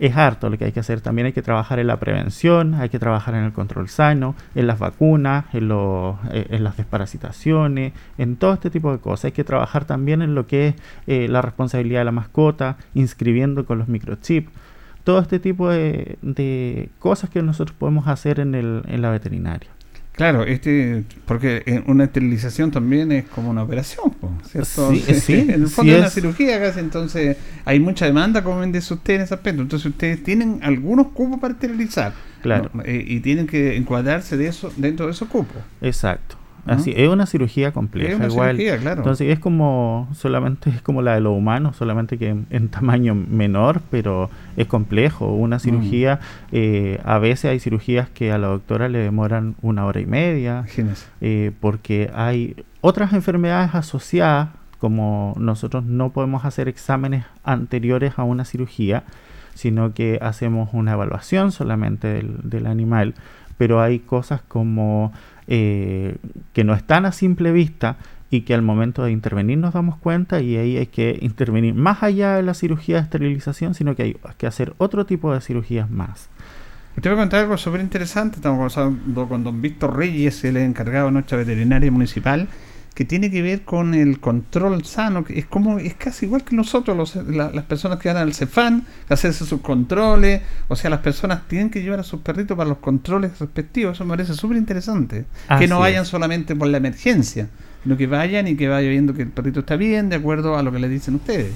es 0.00 0.16
harto 0.16 0.48
lo 0.48 0.58
que 0.58 0.64
hay 0.64 0.72
que 0.72 0.80
hacer. 0.80 1.00
También 1.02 1.26
hay 1.26 1.32
que 1.32 1.42
trabajar 1.42 1.78
en 1.78 1.86
la 1.86 2.00
prevención, 2.00 2.74
hay 2.74 2.88
que 2.88 2.98
trabajar 2.98 3.34
en 3.34 3.44
el 3.44 3.52
control 3.52 3.88
sano, 3.88 4.34
en 4.54 4.66
las 4.66 4.78
vacunas, 4.78 5.44
en, 5.52 5.70
eh, 5.70 6.46
en 6.48 6.64
las 6.64 6.76
desparasitaciones, 6.78 7.92
en 8.18 8.36
todo 8.36 8.54
este 8.54 8.70
tipo 8.70 8.90
de 8.90 8.98
cosas. 8.98 9.26
Hay 9.26 9.32
que 9.32 9.44
trabajar 9.44 9.84
también 9.84 10.22
en 10.22 10.34
lo 10.34 10.46
que 10.46 10.68
es 10.68 10.74
eh, 11.06 11.28
la 11.28 11.42
responsabilidad 11.42 12.00
de 12.00 12.06
la 12.06 12.12
mascota, 12.12 12.78
inscribiendo 12.94 13.66
con 13.66 13.78
los 13.78 13.88
microchips. 13.88 14.50
Todo 15.04 15.18
este 15.18 15.38
tipo 15.38 15.68
de, 15.68 16.18
de 16.22 16.88
cosas 16.98 17.30
que 17.30 17.42
nosotros 17.42 17.76
podemos 17.78 18.08
hacer 18.08 18.40
en, 18.40 18.54
el, 18.54 18.82
en 18.86 19.02
la 19.02 19.10
veterinaria. 19.10 19.70
Claro, 20.12 20.44
este, 20.44 21.04
porque 21.24 21.82
una 21.86 22.04
esterilización 22.04 22.70
también 22.70 23.10
es 23.10 23.24
como 23.24 23.50
una 23.50 23.62
operación, 23.62 24.12
¿cierto? 24.44 24.92
Sí, 24.92 25.14
sí, 25.20 25.32
en 25.32 25.62
el 25.62 25.68
fondo 25.68 25.92
es 25.92 25.98
una 25.98 26.10
cirugía 26.10 26.60
casi, 26.60 26.80
entonces 26.80 27.36
hay 27.64 27.80
mucha 27.80 28.04
demanda, 28.04 28.44
como 28.44 28.60
ven, 28.60 28.72
de 28.72 28.80
usted 28.80 29.14
en 29.14 29.20
ese 29.22 29.34
aspecto. 29.34 29.62
Entonces 29.62 29.86
ustedes 29.86 30.22
tienen 30.22 30.60
algunos 30.62 31.08
cupos 31.08 31.40
para 31.40 31.54
esterilizar. 31.54 32.12
Claro. 32.42 32.70
Eh, 32.84 33.04
y 33.06 33.20
tienen 33.20 33.46
que 33.46 33.76
encuadrarse 33.76 34.36
de 34.36 34.48
eso 34.48 34.72
dentro 34.76 35.06
de 35.06 35.12
esos 35.12 35.28
cupos. 35.28 35.56
Exacto. 35.80 36.39
Así, 36.66 36.92
es 36.96 37.08
una 37.08 37.26
cirugía 37.26 37.72
compleja. 37.72 38.26
igual. 38.26 38.60
Entonces 38.60 39.28
es 39.32 39.38
como, 39.38 40.08
solamente 40.12 40.70
es 40.70 40.82
como 40.82 41.02
la 41.02 41.14
de 41.14 41.20
los 41.20 41.36
humanos, 41.36 41.76
solamente 41.76 42.18
que 42.18 42.28
en, 42.28 42.68
tamaño 42.68 43.14
menor, 43.14 43.80
pero 43.90 44.30
es 44.56 44.66
complejo. 44.66 45.32
Una 45.34 45.56
mm. 45.56 45.60
cirugía, 45.60 46.20
eh, 46.52 47.00
a 47.04 47.18
veces 47.18 47.50
hay 47.50 47.60
cirugías 47.60 48.08
que 48.08 48.32
a 48.32 48.38
la 48.38 48.48
doctora 48.48 48.88
le 48.88 48.98
demoran 48.98 49.56
una 49.62 49.86
hora 49.86 50.00
y 50.00 50.06
media, 50.06 50.64
eh, 51.20 51.52
porque 51.60 52.10
hay 52.14 52.56
otras 52.80 53.12
enfermedades 53.12 53.74
asociadas, 53.74 54.50
como 54.78 55.34
nosotros 55.38 55.84
no 55.84 56.10
podemos 56.10 56.44
hacer 56.44 56.68
exámenes 56.68 57.24
anteriores 57.44 58.14
a 58.16 58.24
una 58.24 58.44
cirugía, 58.44 59.04
sino 59.54 59.92
que 59.92 60.18
hacemos 60.22 60.70
una 60.72 60.92
evaluación 60.92 61.52
solamente 61.52 62.08
del, 62.08 62.38
del 62.44 62.66
animal, 62.66 63.14
pero 63.60 63.82
hay 63.82 63.98
cosas 63.98 64.40
como 64.40 65.12
eh, 65.46 66.16
que 66.54 66.64
no 66.64 66.72
están 66.72 67.04
a 67.04 67.12
simple 67.12 67.52
vista 67.52 67.98
y 68.30 68.40
que 68.40 68.54
al 68.54 68.62
momento 68.62 69.04
de 69.04 69.12
intervenir 69.12 69.58
nos 69.58 69.74
damos 69.74 69.98
cuenta 69.98 70.40
y 70.40 70.56
ahí 70.56 70.78
hay 70.78 70.86
que 70.86 71.18
intervenir 71.20 71.74
más 71.74 72.02
allá 72.02 72.36
de 72.36 72.42
la 72.42 72.54
cirugía 72.54 72.96
de 72.96 73.02
esterilización, 73.02 73.74
sino 73.74 73.94
que 73.94 74.02
hay 74.02 74.16
que 74.38 74.46
hacer 74.46 74.72
otro 74.78 75.04
tipo 75.04 75.34
de 75.34 75.42
cirugías 75.42 75.90
más. 75.90 76.30
Te 77.02 77.06
voy 77.10 77.18
a 77.18 77.20
contar 77.20 77.40
algo 77.40 77.58
súper 77.58 77.82
interesante. 77.82 78.36
Estamos 78.36 78.56
conversando 78.56 79.28
con 79.28 79.44
don 79.44 79.60
Víctor 79.60 79.94
Reyes, 79.94 80.42
el 80.44 80.56
encargado 80.56 81.08
de 81.08 81.12
nuestra 81.12 81.36
veterinaria 81.36 81.90
municipal, 81.90 82.48
que 82.94 83.04
tiene 83.04 83.30
que 83.30 83.42
ver 83.42 83.62
con 83.62 83.94
el 83.94 84.20
control 84.20 84.84
sano, 84.84 85.24
que 85.24 85.38
es 85.38 85.46
como 85.46 85.78
es 85.78 85.94
casi 85.94 86.26
igual 86.26 86.44
que 86.44 86.56
nosotros, 86.56 87.14
las 87.26 87.64
personas 87.64 87.98
que 87.98 88.08
van 88.08 88.18
al 88.18 88.34
Cefán, 88.34 88.84
hacerse 89.08 89.46
sus 89.46 89.60
controles, 89.60 90.42
o 90.68 90.76
sea, 90.76 90.90
las 90.90 91.00
personas 91.00 91.46
tienen 91.48 91.70
que 91.70 91.82
llevar 91.82 92.00
a 92.00 92.02
sus 92.02 92.20
perritos 92.20 92.56
para 92.56 92.68
los 92.68 92.78
controles 92.78 93.38
respectivos, 93.38 93.94
eso 93.94 94.04
me 94.04 94.10
parece 94.10 94.34
súper 94.34 94.56
interesante, 94.56 95.24
que 95.58 95.68
no 95.68 95.78
vayan 95.80 96.04
solamente 96.04 96.56
por 96.56 96.68
la 96.68 96.78
emergencia, 96.78 97.48
sino 97.82 97.96
que 97.96 98.06
vayan 98.06 98.46
y 98.48 98.56
que 98.56 98.68
vaya 98.68 98.88
viendo 98.90 99.14
que 99.14 99.22
el 99.22 99.28
perrito 99.28 99.60
está 99.60 99.76
bien, 99.76 100.08
de 100.08 100.16
acuerdo 100.16 100.58
a 100.58 100.62
lo 100.62 100.72
que 100.72 100.78
le 100.78 100.88
dicen 100.88 101.14
ustedes. 101.14 101.52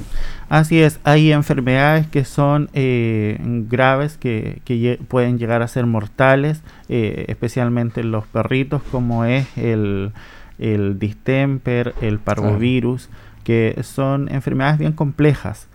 Así 0.48 0.80
es, 0.80 1.00
hay 1.04 1.32
enfermedades 1.32 2.06
que 2.06 2.24
son 2.24 2.70
eh, 2.72 3.38
graves, 3.68 4.16
que, 4.16 4.62
que, 4.64 4.98
pueden 5.08 5.38
llegar 5.38 5.62
a 5.62 5.68
ser 5.68 5.84
mortales, 5.84 6.62
eh, 6.88 7.26
especialmente 7.28 8.00
en 8.00 8.10
los 8.10 8.26
perritos, 8.26 8.82
como 8.90 9.24
es 9.24 9.46
el 9.56 10.12
el 10.58 10.99
distemper, 10.99 11.94
el 12.00 12.18
parvovirus, 12.18 13.08
que 13.44 13.78
son 13.82 14.28
enfermedades 14.30 14.78
bien 14.78 14.92
complejas 14.92 15.68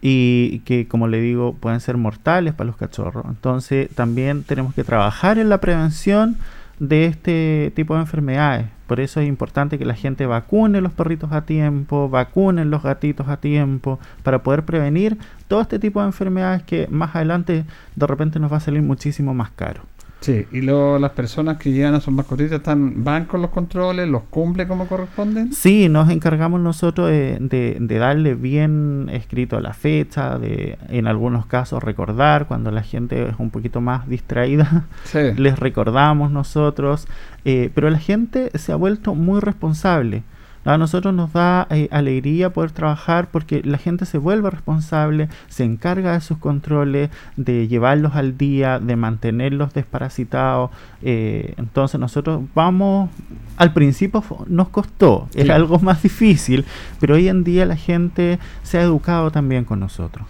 y 0.00 0.60
que, 0.60 0.88
como 0.88 1.08
le 1.08 1.20
digo, 1.20 1.54
pueden 1.54 1.80
ser 1.80 1.96
mortales 1.96 2.54
para 2.54 2.66
los 2.68 2.76
cachorros. 2.76 3.24
Entonces, 3.28 3.88
también 3.94 4.44
tenemos 4.44 4.74
que 4.74 4.84
trabajar 4.84 5.38
en 5.38 5.48
la 5.48 5.60
prevención 5.60 6.36
de 6.78 7.04
este 7.04 7.72
tipo 7.76 7.94
de 7.94 8.00
enfermedades. 8.00 8.66
Por 8.86 8.98
eso 8.98 9.20
es 9.20 9.28
importante 9.28 9.78
que 9.78 9.84
la 9.84 9.94
gente 9.94 10.26
vacune 10.26 10.80
los 10.80 10.92
perritos 10.92 11.30
a 11.30 11.42
tiempo, 11.42 12.08
vacunen 12.08 12.70
los 12.70 12.82
gatitos 12.82 13.28
a 13.28 13.36
tiempo, 13.36 14.00
para 14.24 14.42
poder 14.42 14.64
prevenir 14.64 15.18
todo 15.46 15.60
este 15.60 15.78
tipo 15.78 16.00
de 16.00 16.06
enfermedades 16.06 16.62
que 16.62 16.88
más 16.90 17.14
adelante 17.14 17.64
de 17.94 18.06
repente 18.06 18.40
nos 18.40 18.50
va 18.50 18.56
a 18.56 18.60
salir 18.60 18.82
muchísimo 18.82 19.34
más 19.34 19.50
caro. 19.50 19.82
Sí, 20.20 20.46
y 20.52 20.60
luego 20.60 20.98
las 20.98 21.12
personas 21.12 21.56
que 21.56 21.72
llegan 21.72 21.94
a 21.94 22.00
sus 22.00 22.12
mascotitas 22.12 22.58
están, 22.58 23.02
van 23.02 23.24
con 23.24 23.40
los 23.40 23.50
controles, 23.50 24.06
los 24.06 24.24
cumplen 24.24 24.68
como 24.68 24.86
corresponden. 24.86 25.52
Sí, 25.52 25.88
nos 25.88 26.10
encargamos 26.10 26.60
nosotros 26.60 27.08
de, 27.08 27.76
darle 27.80 28.34
bien 28.34 29.08
escrito 29.10 29.60
la 29.60 29.72
fecha, 29.72 30.38
de 30.38 30.78
en 30.88 31.06
algunos 31.06 31.46
casos 31.46 31.82
recordar 31.82 32.46
cuando 32.46 32.70
la 32.70 32.82
gente 32.82 33.28
es 33.28 33.34
un 33.38 33.50
poquito 33.50 33.80
más 33.80 34.06
distraída, 34.08 34.84
les 35.36 35.58
recordamos 35.58 36.30
nosotros, 36.30 37.08
eh, 37.46 37.70
pero 37.74 37.88
la 37.88 37.98
gente 37.98 38.50
se 38.58 38.72
ha 38.72 38.76
vuelto 38.76 39.14
muy 39.14 39.40
responsable. 39.40 40.22
A 40.64 40.76
nosotros 40.76 41.14
nos 41.14 41.32
da 41.32 41.66
eh, 41.70 41.88
alegría 41.90 42.52
poder 42.52 42.70
trabajar 42.70 43.30
porque 43.30 43.62
la 43.64 43.78
gente 43.78 44.04
se 44.04 44.18
vuelve 44.18 44.50
responsable, 44.50 45.30
se 45.48 45.64
encarga 45.64 46.12
de 46.12 46.20
sus 46.20 46.36
controles, 46.36 47.08
de 47.36 47.66
llevarlos 47.66 48.14
al 48.14 48.36
día, 48.36 48.78
de 48.78 48.94
mantenerlos 48.94 49.72
desparasitados. 49.72 50.70
Eh, 51.00 51.54
entonces 51.56 51.98
nosotros 51.98 52.42
vamos, 52.54 53.08
al 53.56 53.72
principio 53.72 54.22
nos 54.48 54.68
costó, 54.68 55.28
era 55.34 55.54
algo 55.54 55.78
más 55.78 56.02
difícil, 56.02 56.66
pero 57.00 57.14
hoy 57.14 57.28
en 57.28 57.42
día 57.42 57.64
la 57.64 57.76
gente 57.76 58.38
se 58.62 58.76
ha 58.76 58.82
educado 58.82 59.30
también 59.30 59.64
con 59.64 59.80
nosotros. 59.80 60.26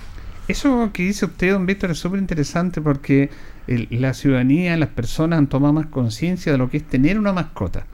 Eso 0.46 0.90
que 0.92 1.04
dice 1.04 1.26
usted, 1.26 1.52
don 1.52 1.66
Víctor, 1.66 1.90
es 1.90 1.98
súper 1.98 2.20
interesante 2.20 2.80
porque 2.80 3.30
la 3.66 4.14
ciudadanía, 4.14 4.76
las 4.76 4.88
personas 4.88 5.38
han 5.38 5.48
tomado 5.48 5.72
más 5.72 5.86
conciencia 5.86 6.52
de 6.52 6.58
lo 6.58 6.70
que 6.70 6.76
es 6.76 6.84
tener 6.84 7.18
una 7.18 7.32
mascota 7.32 7.84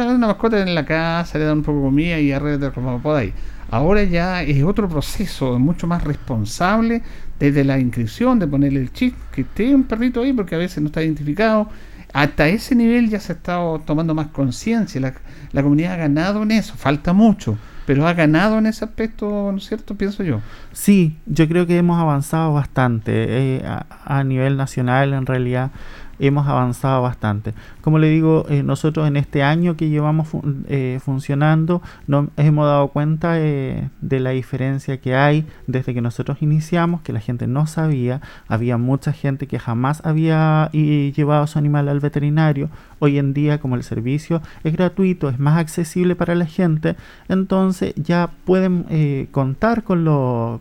una 0.00 0.26
mascota 0.26 0.60
en 0.60 0.74
la 0.74 0.84
casa, 0.84 1.38
le 1.38 1.44
dan 1.44 1.58
un 1.58 1.64
poco 1.64 1.78
de 1.78 1.84
comida 1.84 2.18
y 2.18 2.32
arregla 2.32 2.70
como 2.70 3.00
podáis. 3.00 3.32
Ahora 3.70 4.04
ya 4.04 4.42
es 4.42 4.62
otro 4.64 4.88
proceso, 4.88 5.58
mucho 5.58 5.86
más 5.86 6.04
responsable, 6.04 7.02
desde 7.38 7.64
la 7.64 7.78
inscripción, 7.78 8.38
de 8.38 8.46
ponerle 8.46 8.80
el 8.80 8.92
chip, 8.92 9.14
que 9.32 9.42
esté 9.42 9.74
un 9.74 9.84
perrito 9.84 10.22
ahí 10.22 10.32
porque 10.32 10.54
a 10.54 10.58
veces 10.58 10.82
no 10.82 10.88
está 10.88 11.02
identificado. 11.02 11.68
Hasta 12.12 12.48
ese 12.48 12.74
nivel 12.74 13.08
ya 13.08 13.18
se 13.20 13.32
ha 13.32 13.36
estado 13.36 13.78
tomando 13.80 14.14
más 14.14 14.28
conciencia. 14.28 15.00
La, 15.00 15.14
la 15.52 15.62
comunidad 15.62 15.94
ha 15.94 15.96
ganado 15.96 16.42
en 16.42 16.50
eso, 16.50 16.74
falta 16.76 17.12
mucho 17.12 17.56
pero 17.86 18.06
ha 18.06 18.14
ganado 18.14 18.58
en 18.58 18.66
ese 18.66 18.84
aspecto, 18.84 19.50
¿no 19.50 19.58
es 19.58 19.66
cierto? 19.66 19.94
Pienso 19.96 20.22
yo. 20.22 20.40
Sí, 20.72 21.16
yo 21.26 21.48
creo 21.48 21.66
que 21.66 21.76
hemos 21.76 22.00
avanzado 22.00 22.52
bastante 22.52 23.56
eh, 23.56 23.62
a, 23.64 24.24
nivel 24.24 24.56
nacional, 24.56 25.12
en 25.12 25.26
realidad 25.26 25.70
hemos 26.22 26.46
avanzado 26.46 27.02
bastante. 27.02 27.52
Como 27.80 27.98
le 27.98 28.08
digo, 28.08 28.46
eh, 28.48 28.62
nosotros 28.62 29.08
en 29.08 29.16
este 29.16 29.42
año 29.42 29.76
que 29.76 29.88
llevamos 29.88 30.28
eh, 30.68 31.00
funcionando, 31.04 31.82
nos 32.06 32.28
hemos 32.36 32.66
dado 32.66 32.88
cuenta 32.88 33.40
eh, 33.40 33.88
de 34.00 34.20
la 34.20 34.30
diferencia 34.30 35.00
que 35.00 35.16
hay 35.16 35.46
desde 35.66 35.92
que 35.92 36.00
nosotros 36.00 36.38
iniciamos, 36.40 37.02
que 37.02 37.12
la 37.12 37.18
gente 37.18 37.48
no 37.48 37.66
sabía, 37.66 38.20
había 38.46 38.78
mucha 38.78 39.12
gente 39.12 39.48
que 39.48 39.58
jamás 39.58 40.00
había 40.04 40.70
llevado 40.70 41.46
su 41.48 41.58
animal 41.58 41.88
al 41.88 41.98
veterinario. 41.98 42.70
Hoy 43.00 43.18
en 43.18 43.34
día, 43.34 43.58
como 43.58 43.74
el 43.74 43.82
servicio 43.82 44.42
es 44.62 44.72
gratuito, 44.72 45.28
es 45.28 45.40
más 45.40 45.58
accesible 45.58 46.14
para 46.14 46.36
la 46.36 46.46
gente, 46.46 46.94
entonces 47.28 47.94
ya 47.96 48.30
pueden 48.44 49.28
contar 49.32 49.82
con, 49.82 50.04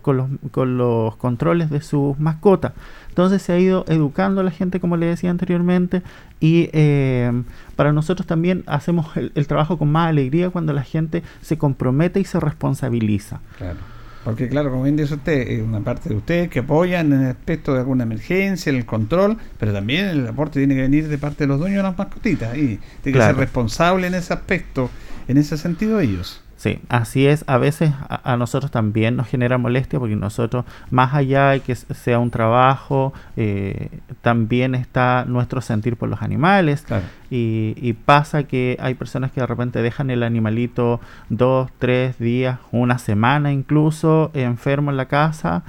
con, 0.01 0.17
los, 0.17 0.29
con 0.49 0.77
los 0.77 1.15
controles 1.17 1.69
de 1.69 1.81
sus 1.81 2.19
mascotas. 2.19 2.73
Entonces 3.11 3.41
se 3.41 3.51
ha 3.51 3.59
ido 3.59 3.83
educando 3.89 4.39
a 4.39 4.43
la 4.45 4.51
gente, 4.51 4.79
como 4.79 4.95
le 4.95 5.05
decía 5.05 5.29
anteriormente, 5.29 6.01
y 6.39 6.69
eh, 6.71 7.43
para 7.75 7.91
nosotros 7.91 8.25
también 8.25 8.63
hacemos 8.67 9.17
el, 9.17 9.47
trabajo 9.47 9.77
con 9.77 9.91
más 9.91 10.07
alegría 10.07 10.49
cuando 10.49 10.71
la 10.71 10.83
gente 10.83 11.21
se 11.41 11.57
compromete 11.57 12.21
y 12.21 12.23
se 12.23 12.39
responsabiliza. 12.39 13.41
Claro. 13.57 13.79
Porque 14.23 14.47
claro, 14.47 14.71
como 14.71 14.83
bien 14.83 14.95
dice 14.95 15.15
usted, 15.15 15.45
es 15.45 15.61
una 15.61 15.81
parte 15.81 16.07
de 16.07 16.15
ustedes 16.15 16.49
que 16.49 16.59
apoyan 16.59 17.11
en 17.11 17.23
el 17.23 17.31
aspecto 17.31 17.73
de 17.73 17.79
alguna 17.79 18.03
emergencia, 18.03 18.69
en 18.69 18.77
el 18.77 18.85
control, 18.85 19.35
pero 19.59 19.73
también 19.73 20.05
el 20.05 20.25
aporte 20.25 20.59
tiene 20.61 20.75
que 20.75 20.83
venir 20.83 21.09
de 21.09 21.17
parte 21.17 21.43
de 21.43 21.47
los 21.47 21.59
dueños 21.59 21.77
de 21.77 21.83
las 21.83 21.97
mascotitas 21.97 22.55
y 22.55 22.79
tiene 23.03 23.19
que 23.19 23.25
ser 23.25 23.35
responsable 23.35 24.07
en 24.07 24.13
ese 24.13 24.33
aspecto, 24.33 24.89
en 25.27 25.37
ese 25.37 25.57
sentido 25.57 25.99
ellos. 25.99 26.41
Sí, 26.61 26.77
así 26.89 27.25
es. 27.25 27.43
A 27.47 27.57
veces 27.57 27.91
a, 28.07 28.37
nosotros 28.37 28.69
también 28.69 29.15
nos 29.15 29.27
genera 29.27 29.57
molestia 29.57 29.97
porque 29.97 30.15
nosotros, 30.15 30.63
más 30.91 31.15
allá 31.15 31.49
de 31.49 31.61
que 31.61 31.73
sea 31.73 32.19
un 32.19 32.29
trabajo, 32.29 33.13
eh, 33.35 33.89
también 34.21 34.75
está 34.75 35.25
nuestro 35.27 35.61
sentir 35.61 35.97
por 35.97 36.07
los 36.07 36.21
animales. 36.21 36.85
Y, 37.31 37.93
pasa 38.05 38.43
que 38.43 38.77
hay 38.79 38.93
personas 38.93 39.31
que 39.31 39.41
de 39.41 39.47
repente 39.47 39.81
dejan 39.81 40.11
el 40.11 40.21
animalito 40.21 41.01
dos, 41.29 41.71
tres 41.79 42.19
días, 42.19 42.59
una 42.71 42.99
semana 42.99 43.51
incluso 43.51 44.29
enfermo 44.35 44.91
en 44.91 44.97
la 44.97 45.07
casa 45.07 45.63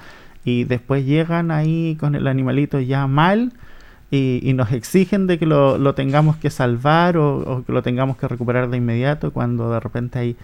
y 0.45 0.65
después 0.65 1.07
llegan 1.07 1.51
ahí 1.51 1.97
con 1.99 2.17
el 2.17 2.27
animalito 2.27 2.81
ya 2.81 3.07
mal. 3.07 3.55
Y, 4.11 4.53
nos 4.55 4.73
exigen 4.73 5.27
de 5.27 5.39
que 5.39 5.47
lo, 5.47 5.95
tengamos 5.95 6.37
que 6.37 6.51
salvar 6.51 7.17
o, 7.17 7.39
o, 7.39 7.65
que 7.65 7.73
lo 7.73 7.83
tengamos 7.83 8.19
que 8.19 8.29
recuperar 8.29 8.69
de 8.69 8.77
inmediato 8.77 9.33
cuando 9.33 9.73
de 9.73 9.81
repente 9.81 10.19
hay 10.19 10.37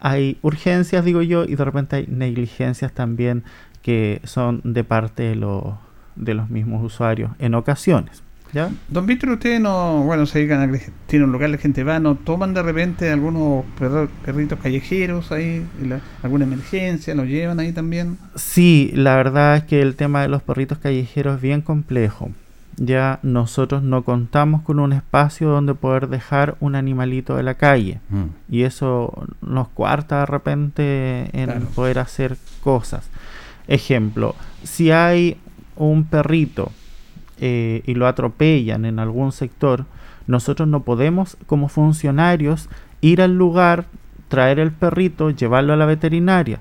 hay 0.00 0.38
urgencias, 0.42 1.04
digo 1.04 1.22
yo, 1.22 1.44
y 1.44 1.54
de 1.54 1.64
repente 1.64 1.96
hay 1.96 2.06
negligencias 2.08 2.92
también 2.92 3.44
que 3.82 4.20
son 4.24 4.60
de 4.64 4.84
parte 4.84 5.22
de, 5.22 5.36
de 6.16 6.34
los 6.34 6.50
mismos 6.50 6.82
usuarios 6.82 7.32
en 7.38 7.54
ocasiones. 7.54 8.22
¿Ya? 8.52 8.70
Don 8.88 9.04
Víctor, 9.04 9.30
ustedes 9.30 9.60
no, 9.60 10.04
bueno, 10.04 10.26
se 10.26 10.38
dedican 10.38 10.72
a, 10.72 10.78
tienen 11.06 11.26
un 11.26 11.32
local 11.32 11.50
de 11.50 11.58
gente 11.58 11.82
va, 11.82 11.98
¿no 11.98 12.14
toman 12.14 12.54
de 12.54 12.62
repente 12.62 13.10
algunos 13.10 13.64
perritos 14.24 14.60
callejeros 14.60 15.32
ahí, 15.32 15.66
alguna 16.22 16.44
emergencia, 16.44 17.16
los 17.16 17.26
llevan 17.26 17.58
ahí 17.58 17.72
también? 17.72 18.16
Sí, 18.36 18.92
la 18.94 19.16
verdad 19.16 19.56
es 19.56 19.64
que 19.64 19.82
el 19.82 19.96
tema 19.96 20.22
de 20.22 20.28
los 20.28 20.40
perritos 20.42 20.78
callejeros 20.78 21.36
es 21.36 21.42
bien 21.42 21.62
complejo 21.62 22.30
ya 22.76 23.20
nosotros 23.22 23.82
no 23.82 24.02
contamos 24.02 24.62
con 24.62 24.78
un 24.78 24.92
espacio 24.92 25.48
donde 25.48 25.74
poder 25.74 26.08
dejar 26.08 26.56
un 26.60 26.74
animalito 26.74 27.36
de 27.36 27.42
la 27.42 27.54
calle. 27.54 28.00
Mm. 28.10 28.24
Y 28.48 28.62
eso 28.62 29.26
nos 29.42 29.68
cuarta 29.68 30.20
de 30.20 30.26
repente 30.26 31.30
en 31.32 31.66
poder 31.74 31.98
hacer 31.98 32.36
cosas. 32.62 33.08
Ejemplo, 33.68 34.34
si 34.62 34.90
hay 34.90 35.38
un 35.76 36.04
perrito 36.04 36.70
eh, 37.38 37.82
y 37.86 37.94
lo 37.94 38.06
atropellan 38.06 38.84
en 38.84 38.98
algún 38.98 39.32
sector, 39.32 39.86
nosotros 40.26 40.68
no 40.68 40.82
podemos 40.82 41.36
como 41.46 41.68
funcionarios 41.68 42.68
ir 43.00 43.20
al 43.20 43.36
lugar, 43.36 43.86
traer 44.28 44.58
el 44.58 44.72
perrito, 44.72 45.30
llevarlo 45.30 45.72
a 45.72 45.76
la 45.76 45.86
veterinaria 45.86 46.60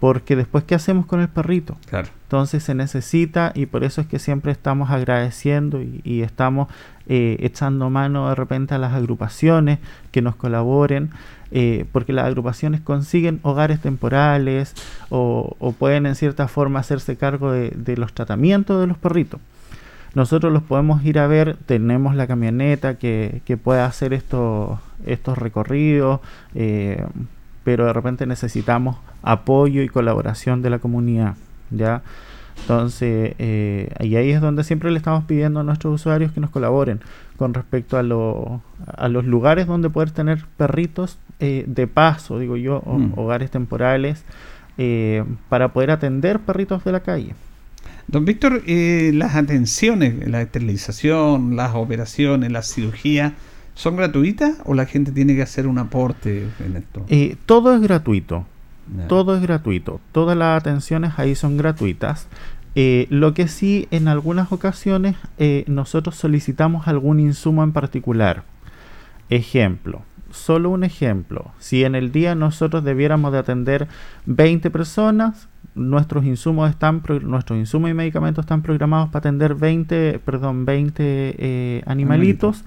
porque 0.00 0.36
después, 0.36 0.64
¿qué 0.64 0.74
hacemos 0.74 1.06
con 1.06 1.20
el 1.20 1.28
perrito? 1.28 1.76
Claro. 1.88 2.08
Entonces 2.24 2.62
se 2.64 2.74
necesita 2.74 3.52
y 3.54 3.66
por 3.66 3.84
eso 3.84 4.00
es 4.00 4.06
que 4.06 4.18
siempre 4.18 4.52
estamos 4.52 4.90
agradeciendo 4.90 5.80
y, 5.80 6.22
estamos 6.22 6.68
eh, 7.06 7.36
echando 7.40 7.90
mano 7.90 8.28
de 8.28 8.34
repente 8.34 8.74
a 8.74 8.78
las 8.78 8.92
agrupaciones 8.92 9.78
que 10.10 10.20
nos 10.20 10.34
colaboren, 10.34 11.10
eh, 11.52 11.84
porque 11.92 12.12
las 12.12 12.26
agrupaciones 12.26 12.80
consiguen 12.80 13.38
hogares 13.42 13.80
temporales 13.80 14.74
o, 15.10 15.56
pueden 15.78 16.06
en 16.06 16.16
cierta 16.16 16.48
forma 16.48 16.80
hacerse 16.80 17.16
cargo 17.16 17.52
de, 17.52 17.96
los 17.96 18.12
tratamientos 18.12 18.80
de 18.80 18.88
los 18.88 18.98
perritos. 18.98 19.40
Nosotros 20.14 20.52
los 20.52 20.62
podemos 20.62 21.04
ir 21.04 21.18
a 21.18 21.26
ver, 21.26 21.56
tenemos 21.66 22.14
la 22.14 22.26
camioneta 22.26 22.98
que, 22.98 23.42
que 23.44 23.56
puede 23.56 23.80
hacer 23.80 24.12
estos, 24.12 24.78
estos 25.06 25.38
recorridos, 25.38 26.20
eh, 26.54 27.04
pero 27.64 27.86
de 27.86 27.92
repente 27.92 28.26
necesitamos 28.26 28.96
apoyo 29.22 29.82
y 29.82 29.88
colaboración 29.88 30.62
de 30.62 30.70
la 30.70 30.78
comunidad, 30.78 31.34
¿ya? 31.70 32.02
Entonces, 32.60 33.34
eh, 33.38 33.90
y 34.00 34.16
ahí 34.16 34.30
es 34.30 34.40
donde 34.40 34.64
siempre 34.64 34.90
le 34.90 34.96
estamos 34.96 35.24
pidiendo 35.24 35.60
a 35.60 35.64
nuestros 35.64 35.94
usuarios 35.94 36.32
que 36.32 36.40
nos 36.40 36.50
colaboren 36.50 37.00
con 37.36 37.52
respecto 37.52 37.96
a, 37.96 38.00
a 38.96 39.08
los 39.08 39.24
lugares 39.24 39.66
donde 39.66 39.90
poder 39.90 40.12
tener 40.12 40.44
perritos 40.56 41.18
eh, 41.40 41.64
de 41.66 41.86
paso, 41.86 42.38
digo 42.38 42.56
yo, 42.56 42.82
mm. 42.86 43.18
hogares 43.18 43.50
temporales, 43.50 44.24
eh, 44.78 45.24
para 45.48 45.72
poder 45.72 45.90
atender 45.90 46.38
perritos 46.40 46.84
de 46.84 46.92
la 46.92 47.00
calle. 47.00 47.34
Don 48.06 48.24
Víctor, 48.24 48.62
las 48.66 49.34
atenciones, 49.34 50.28
la 50.28 50.42
esterilización, 50.42 51.56
las 51.56 51.74
operaciones, 51.74 52.52
la 52.52 52.62
cirugía, 52.62 53.34
¿Son 53.74 53.96
gratuitas 53.96 54.58
o 54.64 54.74
la 54.74 54.86
gente 54.86 55.10
tiene 55.10 55.34
que 55.34 55.42
hacer 55.42 55.66
un 55.66 55.78
aporte 55.78 56.48
en 56.64 56.76
esto? 56.76 57.04
Eh, 57.08 57.36
todo 57.44 57.74
es 57.74 57.80
gratuito. 57.80 58.46
Todo 59.08 59.34
es 59.34 59.42
gratuito. 59.42 60.00
Todas 60.12 60.36
las 60.36 60.60
atenciones 60.60 61.12
ahí 61.16 61.34
son 61.34 61.56
gratuitas. 61.56 62.28
Eh, 62.76 63.06
lo 63.08 63.34
que 63.34 63.48
sí, 63.48 63.88
en 63.90 64.08
algunas 64.08 64.52
ocasiones 64.52 65.16
eh, 65.38 65.64
nosotros 65.66 66.16
solicitamos 66.16 66.86
algún 66.86 67.18
insumo 67.18 67.64
en 67.64 67.72
particular. 67.72 68.44
Ejemplo, 69.30 70.02
solo 70.30 70.70
un 70.70 70.84
ejemplo. 70.84 71.50
Si 71.58 71.82
en 71.82 71.94
el 71.94 72.12
día 72.12 72.34
nosotros 72.34 72.84
debiéramos 72.84 73.32
de 73.32 73.38
atender 73.38 73.88
20 74.26 74.70
personas, 74.70 75.48
nuestros 75.74 76.24
insumos 76.24 76.70
están 76.70 77.02
nuestros 77.22 77.58
insumos 77.58 77.90
y 77.90 77.94
medicamentos 77.94 78.44
están 78.44 78.62
programados 78.62 79.08
para 79.08 79.20
atender 79.20 79.54
20, 79.54 80.20
perdón, 80.24 80.66
20 80.66 81.82
animalitos 81.86 82.64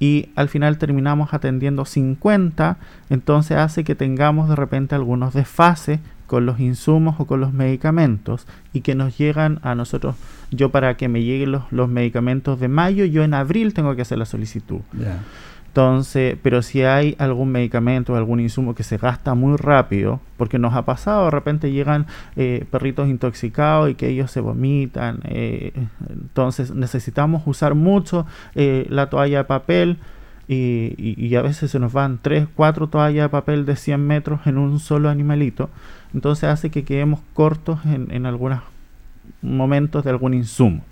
y 0.00 0.28
al 0.36 0.48
final 0.48 0.78
terminamos 0.78 1.34
atendiendo 1.34 1.84
50, 1.84 2.76
entonces 3.10 3.56
hace 3.56 3.84
que 3.84 3.94
tengamos 3.94 4.48
de 4.48 4.56
repente 4.56 4.94
algunos 4.94 5.34
desfases 5.34 6.00
con 6.26 6.46
los 6.46 6.60
insumos 6.60 7.16
o 7.18 7.26
con 7.26 7.40
los 7.40 7.52
medicamentos 7.52 8.46
y 8.72 8.82
que 8.82 8.94
nos 8.94 9.16
llegan 9.16 9.60
a 9.62 9.74
nosotros, 9.74 10.14
yo 10.50 10.70
para 10.70 10.96
que 10.96 11.08
me 11.08 11.22
lleguen 11.22 11.52
los, 11.52 11.64
los 11.72 11.88
medicamentos 11.88 12.60
de 12.60 12.68
mayo, 12.68 13.04
yo 13.06 13.24
en 13.24 13.34
abril 13.34 13.74
tengo 13.74 13.96
que 13.96 14.02
hacer 14.02 14.18
la 14.18 14.26
solicitud. 14.26 14.80
Entonces, 15.78 16.36
pero 16.42 16.60
si 16.60 16.82
hay 16.82 17.14
algún 17.20 17.52
medicamento 17.52 18.16
algún 18.16 18.40
insumo 18.40 18.74
que 18.74 18.82
se 18.82 18.96
gasta 18.96 19.34
muy 19.34 19.56
rápido, 19.56 20.20
porque 20.36 20.58
nos 20.58 20.74
ha 20.74 20.84
pasado, 20.84 21.26
de 21.26 21.30
repente 21.30 21.70
llegan 21.70 22.06
eh, 22.34 22.66
perritos 22.68 23.08
intoxicados 23.08 23.88
y 23.88 23.94
que 23.94 24.08
ellos 24.08 24.32
se 24.32 24.40
vomitan, 24.40 25.20
eh, 25.22 25.72
entonces 26.10 26.74
necesitamos 26.74 27.44
usar 27.46 27.76
mucho 27.76 28.26
eh, 28.56 28.88
la 28.90 29.08
toalla 29.08 29.38
de 29.38 29.44
papel 29.44 29.98
y, 30.48 31.36
a 31.36 31.42
veces 31.42 31.70
se 31.70 31.78
nos 31.78 31.92
van 31.92 32.18
3, 32.20 32.48
4 32.56 32.88
toallas 32.88 33.26
de 33.26 33.28
papel 33.28 33.64
de 33.64 33.76
100 33.76 34.04
metros 34.04 34.48
en 34.48 34.58
un 34.58 34.80
solo 34.80 35.08
animalito, 35.08 35.70
entonces 36.12 36.50
hace 36.50 36.70
que 36.70 36.82
quedemos 36.82 37.20
cortos 37.34 37.78
en, 37.84 38.08
en 38.10 38.26
algunos 38.26 38.62
momentos 39.42 40.02
de 40.02 40.10
algún 40.10 40.34
insumo. 40.34 40.82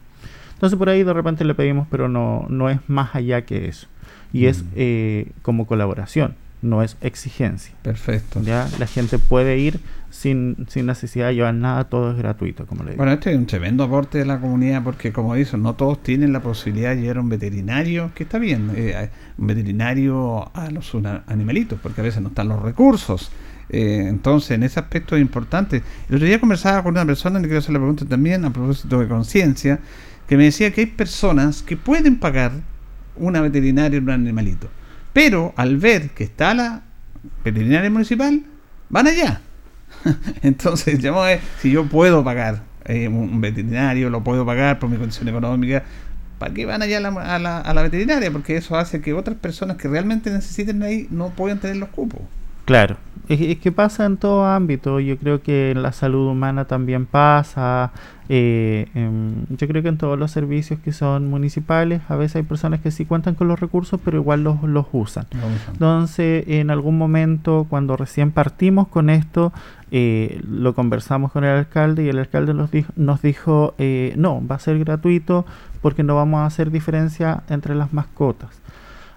Entonces 0.55 0.79
por 0.79 0.89
ahí 0.89 1.03
de 1.03 1.13
repente 1.13 1.45
le 1.45 1.57
pedimos, 1.57 1.89
pero 1.91 2.09
no, 2.09 2.47
no 2.49 2.71
es 2.71 2.79
más 2.89 3.17
allá 3.17 3.45
que 3.45 3.67
eso 3.67 3.89
y 4.37 4.47
es 4.47 4.65
eh, 4.75 5.31
como 5.43 5.67
colaboración, 5.67 6.35
no 6.63 6.83
es 6.83 6.97
exigencia. 7.01 7.75
Perfecto. 7.83 8.43
Ya 8.43 8.69
la 8.79 8.87
gente 8.87 9.19
puede 9.19 9.59
ir 9.59 9.81
sin, 10.11 10.67
sin 10.69 10.87
necesidad 10.87 11.29
de 11.29 11.37
llevar 11.37 11.55
nada, 11.55 11.85
todo 11.85 12.11
es 12.11 12.19
gratuito, 12.19 12.67
como 12.67 12.83
le 12.83 12.91
digo. 12.91 12.99
Bueno, 12.99 13.13
este 13.13 13.33
es 13.33 13.39
un 13.39 13.47
tremendo 13.47 13.85
aporte 13.85 14.19
de 14.19 14.27
la 14.27 14.39
comunidad 14.39 14.83
porque, 14.83 15.13
como 15.13 15.35
dicen, 15.35 15.63
no 15.63 15.75
todos 15.75 16.03
tienen 16.03 16.33
la 16.33 16.41
posibilidad 16.41 16.95
de 16.95 17.03
llevar 17.03 17.21
un 17.21 17.29
veterinario, 17.29 18.11
que 18.15 18.25
está 18.25 18.39
bien, 18.39 18.71
eh, 18.75 19.09
un 19.39 19.47
veterinario 19.47 20.51
a 20.55 20.71
los 20.71 20.93
animalitos, 21.27 21.79
porque 21.83 22.01
a 22.03 22.05
veces 22.05 22.21
no 22.21 22.29
están 22.29 22.49
los 22.49 22.61
recursos. 22.61 23.31
Eh, 23.69 24.05
entonces, 24.09 24.53
en 24.53 24.63
ese 24.63 24.79
aspecto 24.79 25.17
es 25.17 25.23
importante. 25.23 25.83
El 26.09 26.17
otro 26.17 26.27
día 26.27 26.41
conversaba 26.41 26.83
con 26.83 26.93
una 26.93 27.07
persona, 27.07 27.39
le 27.39 27.47
quiero 27.47 27.59
hacer 27.59 27.73
la 27.73 27.79
pregunta 27.79 28.05
también 28.05 28.45
a 28.45 28.53
propósito 28.53 29.01
de 29.01 29.09
conciencia, 29.09 29.81
que 30.29 30.37
me 30.37 30.45
decía 30.45 30.73
que 30.73 30.83
hay 30.83 30.87
personas 30.87 31.63
que 31.63 31.77
pueden 31.77 32.17
pagar 32.19 32.53
una 33.17 33.41
veterinaria 33.41 33.99
en 33.99 34.05
un 34.05 34.11
animalito. 34.11 34.69
Pero 35.13 35.53
al 35.57 35.77
ver 35.77 36.11
que 36.11 36.25
está 36.25 36.55
la 36.55 36.83
veterinaria 37.45 37.91
municipal, 37.91 38.43
van 38.89 39.07
allá. 39.07 39.41
Entonces, 40.43 41.01
si 41.61 41.71
yo 41.71 41.87
puedo 41.87 42.23
pagar 42.23 42.63
eh, 42.85 43.09
un 43.09 43.41
veterinario, 43.41 44.11
lo 44.11 44.23
puedo 44.23 44.45
pagar 44.45 44.79
por 44.79 44.91
mi 44.91 44.97
condición 44.97 45.29
económica, 45.29 45.83
¿para 46.39 46.55
qué 46.55 46.67
van 46.67 46.83
allá 46.83 46.99
a 46.99 47.01
la, 47.01 47.09
a, 47.09 47.39
la, 47.39 47.59
a 47.59 47.75
la, 47.75 47.83
veterinaria? 47.83 48.31
Porque 48.31 48.57
eso 48.57 48.77
hace 48.77 49.01
que 49.01 49.13
otras 49.13 49.37
personas 49.37 49.77
que 49.77 49.89
realmente 49.89 50.31
necesiten 50.31 50.83
ahí 50.83 51.09
no 51.11 51.31
puedan 51.31 51.59
tener 51.59 51.77
los 51.77 51.89
cupos. 51.89 52.21
Claro, 52.65 52.97
es, 53.29 53.59
que 53.59 53.73
pasa 53.73 54.07
en 54.07 54.17
todo 54.17 54.47
ámbito, 54.47 55.01
yo 55.01 55.19
creo 55.19 55.43
que 55.43 55.71
en 55.73 55.83
la 55.83 55.93
salud 55.93 56.29
humana 56.29 56.67
también 56.67 57.07
pasa, 57.07 57.93
eh, 58.29 58.87
yo 59.51 59.69
creo 59.69 59.83
que 59.83 59.89
en 59.89 59.99
todos 59.99 60.19
los 60.19 60.31
servicios 60.31 60.81
que 60.81 60.93
son 60.93 61.29
municipales, 61.29 62.03
a 62.09 62.17
veces 62.17 62.37
hay 62.37 62.43
personas 62.43 62.81
que 62.81 62.91
sí 62.91 63.05
cuentan 63.05 63.35
con 63.35 63.49
los 63.49 63.59
recursos, 63.59 64.01
pero 64.05 64.19
igual 64.19 64.45
los, 64.45 64.63
los 64.63 64.87
usan. 64.93 65.27
Entonces, 65.73 66.45
en 66.49 66.71
algún 66.71 66.99
momento, 66.99 67.67
cuando 67.69 67.97
recién 67.97 68.33
partimos 68.33 68.89
con 68.89 69.11
esto, 69.11 69.53
eh, 69.91 70.41
lo 70.49 70.75
conversamos 70.75 71.31
con 71.31 71.45
el 71.45 71.57
alcalde 71.57 72.05
y 72.05 72.09
el 72.09 72.19
alcalde 72.19 72.55
nos 72.55 72.71
dijo, 72.73 72.93
nos 72.97 73.23
dijo 73.23 73.75
eh, 73.79 74.15
no, 74.17 74.45
va 74.45 74.57
a 74.57 74.59
ser 74.59 74.81
gratuito 74.81 75.47
porque 75.81 76.03
no 76.03 76.17
vamos 76.17 76.39
a 76.39 76.47
hacer 76.47 76.73
diferencia 76.73 77.45
entre 77.49 77.75
las 77.75 77.93
mascotas. 77.93 78.51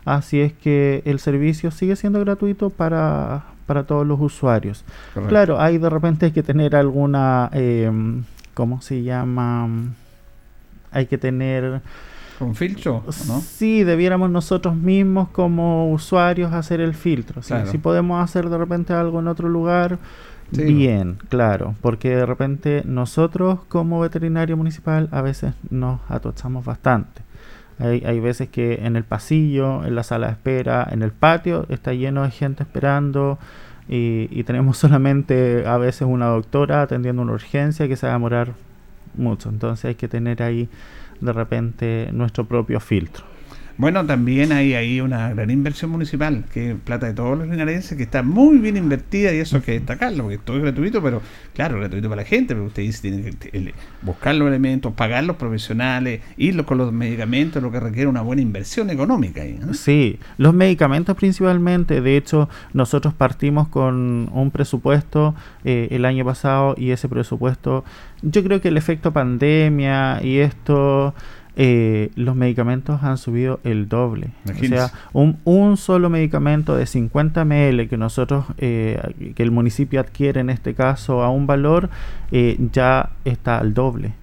Así 0.05 0.39
es 0.39 0.53
que 0.53 1.01
el 1.05 1.19
servicio 1.19 1.71
sigue 1.71 1.95
siendo 1.95 2.19
gratuito 2.19 2.69
para, 2.69 3.45
para 3.69 3.83
todos 3.83 4.07
los 4.07 4.19
usuarios. 4.19 4.83
Claro, 5.27 5.61
hay 5.61 5.77
de 5.77 5.91
repente 5.91 6.25
hay 6.25 6.31
que 6.31 6.41
tener 6.41 6.75
alguna, 6.75 7.51
eh, 7.53 7.91
¿cómo 8.55 8.81
se 8.81 9.03
llama? 9.03 9.69
Hay 10.91 11.05
que 11.05 11.19
tener... 11.19 11.79
¿Un 12.39 12.55
filtro? 12.55 13.03
¿no? 13.27 13.41
Sí, 13.41 13.83
debiéramos 13.83 14.31
nosotros 14.31 14.75
mismos 14.75 15.29
como 15.29 15.91
usuarios 15.91 16.51
hacer 16.51 16.81
el 16.81 16.95
filtro. 16.95 17.43
Si 17.43 17.77
podemos 17.77 18.23
hacer 18.23 18.49
de 18.49 18.57
repente 18.57 18.91
algo 18.91 19.19
en 19.19 19.27
otro 19.27 19.47
lugar, 19.47 19.99
bien, 20.51 21.19
claro, 21.29 21.75
porque 21.79 22.15
de 22.15 22.25
repente 22.25 22.81
nosotros 22.85 23.59
como 23.67 23.99
veterinario 23.99 24.57
municipal 24.57 25.09
a 25.11 25.21
veces 25.21 25.53
nos 25.69 25.99
atochamos 26.09 26.65
bastante. 26.65 27.21
Hay, 27.79 28.03
hay, 28.05 28.19
veces 28.19 28.49
que 28.49 28.79
en 28.83 28.97
el 28.97 29.05
pasillo, 29.05 29.85
en 29.85 29.95
la 29.95 30.03
sala 30.03 30.27
de 30.27 30.33
espera, 30.33 30.85
en 30.91 31.01
el 31.01 31.11
patio 31.11 31.65
está 31.69 31.93
lleno 31.93 32.23
de 32.23 32.31
gente 32.31 32.63
esperando 32.63 33.39
y, 33.89 34.43
tenemos 34.43 34.77
solamente 34.77 35.65
a 35.65 35.77
veces 35.77 36.03
una 36.03 36.27
doctora 36.27 36.83
atendiendo 36.83 37.21
una 37.21 37.33
urgencia 37.33 37.87
que 37.87 37.95
se 37.95 38.05
va 38.05 38.13
a 38.13 38.15
demorar 38.15 38.53
mucho. 39.15 39.49
Entonces 39.49 39.85
hay 39.85 39.95
que 39.95 40.07
tener 40.07 40.43
ahí 40.43 40.69
de 41.19 41.33
repente 41.33 42.09
nuestro 42.13 42.45
propio 42.45 42.79
filtro. 42.79 43.25
Bueno, 43.79 44.05
también 44.05 44.51
hay 44.51 44.73
ahí 44.73 44.99
una 44.99 45.29
gran 45.29 45.49
inversión 45.49 45.89
municipal, 45.89 46.43
que 46.53 46.71
es 46.71 46.75
plata 46.75 47.05
de 47.05 47.13
todos 47.13 47.37
los 47.37 47.47
linarenses, 47.47 47.95
que 47.95 48.03
está 48.03 48.23
muy 48.23 48.57
bien 48.57 48.75
invertida 48.75 49.33
y 49.33 49.37
eso 49.37 49.55
hay 49.55 49.61
que 49.61 49.71
destacarlo, 49.71 50.23
porque 50.23 50.37
todo 50.37 50.57
es 50.57 50.63
gratuito, 50.63 51.01
pero 51.01 51.21
claro, 51.53 51.79
gratuito 51.79 52.09
para 52.09 52.23
la 52.23 52.27
gente, 52.27 52.55
pero 52.55 52.65
usted 52.65 52.83
dice, 52.83 53.09
tiene 53.09 53.31
que 53.31 53.73
buscar 54.01 54.35
los 54.35 54.49
elementos, 54.49 54.91
pagar 54.91 55.23
los 55.23 55.37
profesionales, 55.37 56.19
ir 56.35 56.61
con 56.65 56.77
los 56.77 56.91
medicamentos, 56.91 57.63
lo 57.63 57.71
que 57.71 57.79
requiere 57.79 58.07
una 58.07 58.21
buena 58.21 58.41
inversión 58.41 58.89
económica. 58.89 59.43
Ahí, 59.43 59.57
Sí, 59.71 60.19
los 60.37 60.53
medicamentos 60.53 61.15
principalmente, 61.15 62.01
de 62.01 62.17
hecho, 62.17 62.49
nosotros 62.73 63.13
partimos 63.13 63.69
con 63.69 64.29
un 64.33 64.51
presupuesto 64.51 65.35
eh, 65.63 65.87
el 65.91 66.03
año 66.03 66.25
pasado 66.25 66.75
y 66.77 66.91
ese 66.91 67.07
presupuesto, 67.07 67.85
yo 68.23 68.43
creo 68.43 68.59
que 68.59 68.67
el 68.67 68.75
efecto 68.75 69.13
pandemia 69.13 70.21
y 70.21 70.39
esto 70.39 71.13
eh, 71.61 72.11
los 72.15 72.37
medicamentos 72.37 73.03
han 73.03 73.17
subido 73.17 73.59
el 73.65 73.89
doble. 73.89 74.29
O 74.49 74.65
sea, 74.65 74.93
un, 75.11 75.75
solo 75.75 76.09
medicamento 76.09 76.77
de 76.77 76.85
50 76.85 77.43
ml 77.43 77.89
que 77.89 77.97
nosotros, 77.97 78.45
eh, 78.59 79.33
que 79.35 79.43
el 79.43 79.51
municipio 79.51 79.99
adquiere 79.99 80.39
en 80.39 80.49
este 80.49 80.73
caso 80.73 81.21
a 81.21 81.29
un 81.29 81.47
valor, 81.47 81.89
eh, 82.31 82.55
ya 82.71 83.09
está 83.25 83.57
al 83.57 83.73
doble. 83.73 84.13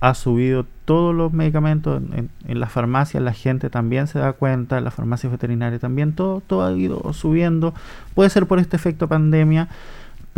Ha 0.00 0.14
subido 0.14 0.66
todos 0.84 1.14
los 1.14 1.32
medicamentos 1.32 2.02
en, 2.12 2.28
en 2.48 2.58
las 2.58 2.72
farmacias, 2.72 3.22
la 3.22 3.34
gente 3.34 3.70
también 3.70 4.08
se 4.08 4.18
da 4.18 4.32
cuenta, 4.32 4.78
en 4.78 4.84
las 4.84 4.94
farmacias 4.94 5.30
veterinarias 5.30 5.80
también, 5.80 6.12
todo, 6.12 6.40
todo 6.44 6.66
ha 6.66 6.76
ido 6.76 7.12
subiendo. 7.12 7.72
Puede 8.16 8.30
ser 8.30 8.46
por 8.46 8.58
este 8.58 8.74
efecto 8.74 9.06
pandemia 9.06 9.68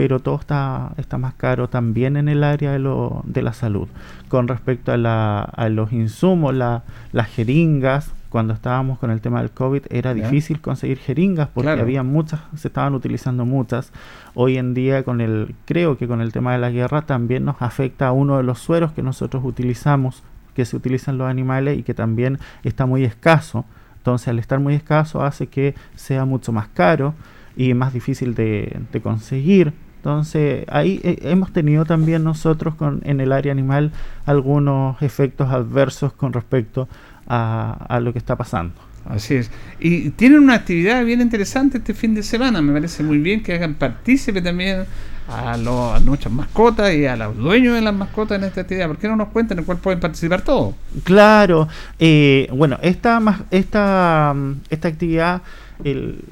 pero 0.00 0.18
todo 0.18 0.36
está, 0.36 0.92
está 0.96 1.18
más 1.18 1.34
caro 1.34 1.68
también 1.68 2.16
en 2.16 2.30
el 2.30 2.42
área 2.42 2.72
de, 2.72 2.78
lo, 2.78 3.20
de 3.26 3.42
la 3.42 3.52
salud. 3.52 3.86
Con 4.30 4.48
respecto 4.48 4.92
a, 4.92 4.96
la, 4.96 5.42
a 5.42 5.68
los 5.68 5.92
insumos, 5.92 6.54
la, 6.54 6.84
las 7.12 7.28
jeringas, 7.28 8.10
cuando 8.30 8.54
estábamos 8.54 8.98
con 8.98 9.10
el 9.10 9.20
tema 9.20 9.42
del 9.42 9.50
COVID 9.50 9.82
era 9.90 10.14
difícil 10.14 10.62
conseguir 10.62 10.96
jeringas 10.96 11.50
porque 11.52 11.68
había 11.68 12.02
muchas, 12.02 12.40
se 12.56 12.68
estaban 12.68 12.94
utilizando 12.94 13.44
muchas. 13.44 13.92
Hoy 14.32 14.56
en 14.56 14.72
día 14.72 15.02
con 15.02 15.20
el, 15.20 15.54
creo 15.66 15.98
que 15.98 16.08
con 16.08 16.22
el 16.22 16.32
tema 16.32 16.54
de 16.54 16.60
la 16.60 16.70
guerra 16.70 17.02
también 17.02 17.44
nos 17.44 17.60
afecta 17.60 18.08
a 18.08 18.12
uno 18.12 18.38
de 18.38 18.42
los 18.42 18.58
sueros 18.58 18.92
que 18.92 19.02
nosotros 19.02 19.44
utilizamos, 19.44 20.22
que 20.54 20.64
se 20.64 20.76
utilizan 20.76 21.18
los 21.18 21.28
animales 21.28 21.78
y 21.78 21.82
que 21.82 21.92
también 21.92 22.38
está 22.64 22.86
muy 22.86 23.04
escaso. 23.04 23.66
Entonces 23.98 24.28
al 24.28 24.38
estar 24.38 24.60
muy 24.60 24.72
escaso 24.72 25.22
hace 25.22 25.48
que 25.48 25.74
sea 25.94 26.24
mucho 26.24 26.52
más 26.52 26.68
caro 26.68 27.12
y 27.54 27.74
más 27.74 27.92
difícil 27.92 28.34
de, 28.34 28.80
de 28.90 29.00
conseguir. 29.02 29.74
Entonces, 30.00 30.64
ahí 30.68 30.98
eh, 31.04 31.18
hemos 31.24 31.52
tenido 31.52 31.84
también 31.84 32.24
nosotros 32.24 32.74
con, 32.74 33.02
en 33.04 33.20
el 33.20 33.32
área 33.32 33.52
animal 33.52 33.92
algunos 34.24 35.00
efectos 35.02 35.50
adversos 35.50 36.14
con 36.14 36.32
respecto 36.32 36.88
a, 37.28 38.00
lo 38.02 38.10
que 38.14 38.18
está 38.18 38.34
pasando. 38.34 38.72
Así 39.04 39.34
es. 39.34 39.50
Y 39.78 40.08
tienen 40.10 40.38
una 40.38 40.54
actividad 40.54 41.04
bien 41.04 41.20
interesante 41.20 41.78
este 41.78 41.92
fin 41.92 42.14
de 42.14 42.22
semana. 42.22 42.62
Me 42.62 42.72
parece 42.72 43.02
muy 43.02 43.18
bien 43.18 43.42
que 43.42 43.52
hagan 43.52 43.74
partícipe 43.74 44.40
también 44.40 44.86
a, 45.28 45.58
los, 45.58 46.02
nuestras 46.02 46.32
mascotas 46.32 46.94
y 46.94 47.04
a 47.04 47.14
los 47.16 47.36
dueños 47.36 47.74
de 47.74 47.82
las 47.82 47.94
mascotas 47.94 48.38
en 48.38 48.44
esta 48.44 48.62
actividad. 48.62 48.88
¿Por 48.88 48.96
qué 48.96 49.06
no 49.06 49.16
nos 49.16 49.28
cuentan 49.28 49.58
en 49.58 49.64
cuál 49.64 49.78
pueden 49.78 50.00
participar 50.00 50.40
todos? 50.40 50.74
Claro. 51.04 51.68
Eh, 51.98 52.48
bueno, 52.54 52.78
esta, 52.80 53.20
esta, 53.50 54.34
esta 54.70 54.88
actividad... 54.88 55.42
El, 55.84 56.24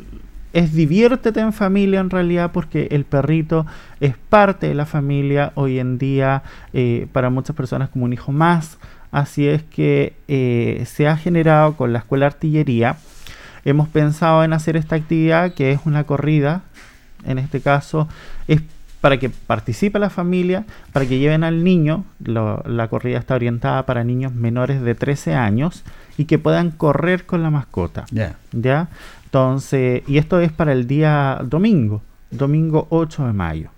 es 0.53 0.73
diviértete 0.73 1.41
en 1.41 1.53
familia 1.53 2.01
en 2.01 2.11
realidad 2.11 2.51
porque 2.53 2.89
el 2.91 3.05
perrito 3.05 3.67
es 4.01 4.17
parte 4.17 4.69
de 4.69 4.75
la 4.75 4.87
familia 4.87 5.53
hoy 5.55 5.79
en 5.79 5.99
día 5.99 6.43
eh, 6.73 7.07
para 7.13 7.31
muchas 7.31 7.55
personas 7.55 7.89
como 7.91 8.05
un 8.05 8.13
hijo 8.13 8.33
más. 8.33 8.79
Así 9.11 9.49
es 9.49 9.63
que 9.63 10.15
eh, 10.29 10.85
se 10.87 11.09
ha 11.09 11.17
generado 11.17 11.77
con 11.77 11.93
la 11.93 12.01
escuela 12.01 12.27
artillería. 12.27 12.97
Hemos 13.65 13.89
pensado 13.89 14.45
en 14.45 14.53
hacer 14.53 14.77
esta 14.77 14.97
actividad 14.97 15.53
que 15.55 15.73
es 15.73 15.81
una 15.85 16.05
corrida. 16.05 16.63
En 17.25 17.39
este 17.39 17.61
caso 17.61 18.09
es 18.47 18.63
para 19.01 19.19
que 19.19 19.31
participe 19.31 19.99
la 19.99 20.11
familia, 20.11 20.65
para 20.93 21.07
que 21.07 21.19
lleven 21.19 21.45
al 21.45 21.63
niño. 21.63 22.05
la 22.25 22.89
corrida 22.89 23.19
está 23.19 23.35
orientada 23.35 23.87
para 23.87 24.05
niños 24.05 24.35
menores 24.35 24.83
de 24.83 24.95
13 24.95 25.35
años 25.35 25.85
y 26.17 26.25
que 26.25 26.39
puedan 26.39 26.71
correr 26.73 27.25
con 27.25 27.43
la 27.43 27.51
mascota. 27.51 28.05
¿Ya? 28.53 28.89
Entonces, 29.29 30.05
y 30.07 30.17
esto 30.17 30.41
es 30.41 30.51
para 30.51 30.73
el 30.73 30.87
día 30.87 31.39
domingo, 31.45 32.01
domingo 32.31 32.87
8 32.89 33.27
de 33.27 33.33
mayo. 33.35 33.69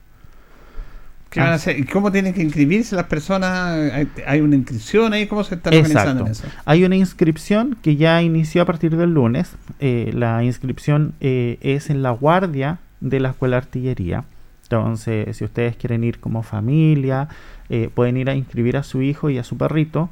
¿Qué 1.29 1.41
van 1.41 1.49
a 1.49 1.55
hacer? 1.55 1.77
¿Y 1.77 1.87
cómo 1.87 2.13
tienen 2.13 2.35
que 2.35 2.41
inscribirse 2.41 2.95
las 2.95 3.07
personas? 3.07 3.93
¿Hay, 4.29 4.41
una 4.43 4.55
inscripción 4.55 5.13
ahí? 5.13 5.27
¿Cómo 5.27 5.43
se 5.43 5.57
está 5.57 5.71
organizando 5.71 6.29
eso? 6.29 6.45
Hay 6.65 6.85
una 6.85 6.95
inscripción 6.95 7.77
que 7.83 7.97
ya 7.97 8.23
inició 8.23 8.63
a 8.63 8.65
partir 8.65 8.97
del 8.97 9.13
lunes. 9.13 9.57
Eh, 9.81 10.13
la 10.15 10.45
inscripción 10.45 11.15
eh, 11.21 11.59
es 11.63 11.91
en 11.91 12.03
la 12.03 12.13
guardia 12.13 12.79
de 13.01 13.19
la 13.19 13.31
Escuela 13.31 13.57
de 13.57 13.63
Artillería. 13.63 14.25
Entonces, 14.63 15.37
si 15.37 15.45
ustedes 15.45 15.75
quieren 15.75 16.05
ir 16.05 16.21
como 16.21 16.45
familia, 16.45 17.27
eh, 17.71 17.91
pueden 17.93 18.19
ir 18.19 18.31
a 18.31 18.37
inscribir 18.37 18.77
a 18.77 18.85
su 18.85 19.03
hijo 19.03 19.31
y 19.31 19.39
a 19.39 19.43
su 19.43 19.57
perrito 19.57 20.11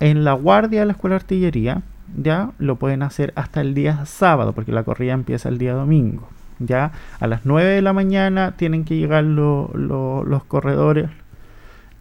en 0.00 0.24
la 0.24 0.32
guardia 0.32 0.80
de 0.80 0.86
la 0.86 0.92
Escuela 0.92 1.14
de 1.14 1.20
Artillería. 1.20 1.82
Ya 2.16 2.50
lo 2.58 2.76
pueden 2.76 3.02
hacer 3.02 3.32
hasta 3.36 3.60
el 3.60 3.74
día 3.74 4.04
sábado, 4.06 4.52
porque 4.52 4.72
la 4.72 4.84
corrida 4.84 5.12
empieza 5.12 5.48
el 5.48 5.58
día 5.58 5.74
domingo. 5.74 6.28
Ya 6.58 6.92
a 7.18 7.26
las 7.26 7.44
9 7.44 7.70
de 7.70 7.82
la 7.82 7.92
mañana 7.92 8.54
tienen 8.56 8.84
que 8.84 8.96
llegar 8.96 9.24
los 9.24 10.44
corredores 10.44 11.08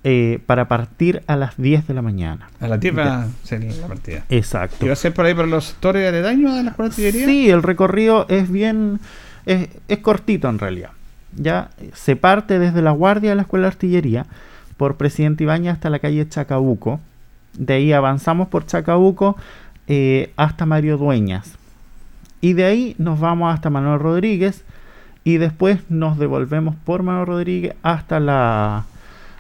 eh, 0.03 0.39
para 0.45 0.67
partir 0.67 1.23
a 1.27 1.35
las 1.35 1.57
10 1.57 1.87
de 1.87 1.93
la 1.93 2.01
mañana. 2.01 2.49
A 2.59 2.67
las 2.67 2.79
10 2.79 2.97
va 2.97 3.23
a 3.23 3.27
ser 3.43 3.63
la 3.63 3.87
partida. 3.87 4.25
Exacto. 4.29 4.85
¿Y 4.85 4.87
va 4.87 4.93
a 4.93 4.97
ser 4.97 5.13
por 5.13 5.25
ahí 5.25 5.33
por 5.33 5.47
los 5.47 5.65
sectores 5.65 6.07
aledaños 6.07 6.55
de 6.55 6.63
la 6.63 6.69
Escuela 6.71 6.89
de 6.89 6.93
Artillería? 6.93 7.25
Sí, 7.25 7.49
el 7.49 7.63
recorrido 7.63 8.25
es 8.29 8.51
bien, 8.51 8.99
es, 9.45 9.69
es 9.87 9.97
cortito 9.99 10.49
en 10.49 10.59
realidad 10.59 10.91
ya 11.35 11.69
se 11.93 12.15
parte 12.15 12.59
desde 12.59 12.81
la 12.81 12.91
guardia 12.91 13.31
de 13.31 13.35
la 13.35 13.41
Escuela 13.43 13.67
de 13.67 13.73
Artillería 13.73 14.25
por 14.77 14.97
Presidente 14.97 15.43
Ibañez 15.43 15.73
hasta 15.73 15.89
la 15.89 15.99
calle 15.99 16.27
Chacabuco. 16.27 16.99
De 17.57 17.75
ahí 17.75 17.93
avanzamos 17.93 18.47
por 18.47 18.65
Chacabuco 18.65 19.37
eh, 19.93 20.31
hasta 20.37 20.65
Mario 20.65 20.97
Dueñas. 20.97 21.51
Y 22.39 22.53
de 22.53 22.63
ahí 22.63 22.95
nos 22.97 23.19
vamos 23.19 23.53
hasta 23.53 23.69
Manuel 23.69 23.99
Rodríguez 23.99 24.63
y 25.25 25.35
después 25.35 25.79
nos 25.89 26.17
devolvemos 26.17 26.77
por 26.85 27.03
Manuel 27.03 27.27
Rodríguez 27.27 27.75
hasta 27.83 28.21
la 28.21 28.85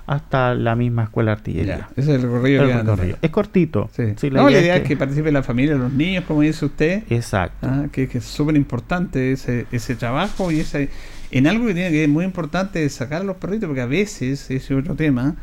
hasta 0.07 0.53
la 0.53 0.75
misma 0.75 1.03
escuela 1.03 1.31
de 1.31 1.37
artillería. 1.37 1.87
ese 1.95 2.15
es 2.15 2.21
el 2.21 2.23
recorrido, 2.23 3.17
Es 3.21 3.29
cortito. 3.29 3.89
la, 3.97 4.51
idea 4.51 4.75
es 4.75 4.83
que, 4.83 4.97
participe 4.97 5.31
la 5.31 5.41
familia, 5.41 5.75
los 5.75 5.93
niños, 5.93 6.25
como 6.25 6.41
dice 6.41 6.65
usted. 6.65 7.03
Exacto. 7.09 7.65
Ah, 7.65 7.85
que, 7.89 8.09
es 8.11 8.25
súper 8.25 8.57
importante 8.57 9.31
ese, 9.31 9.67
ese 9.71 9.95
trabajo 9.95 10.51
y 10.51 10.59
ese, 10.59 10.89
en 11.29 11.47
algo 11.47 11.65
que 11.65 11.73
tiene 11.75 11.91
que 11.91 12.01
ser 12.01 12.09
muy 12.09 12.25
importante 12.25 12.83
es 12.83 12.93
sacar 12.93 13.21
a 13.21 13.23
los 13.23 13.37
perritos, 13.37 13.67
porque 13.67 13.81
a 13.81 13.85
veces, 13.85 14.51
ese 14.51 14.55
es 14.57 14.71
otro 14.71 14.95
tema, 14.95 15.35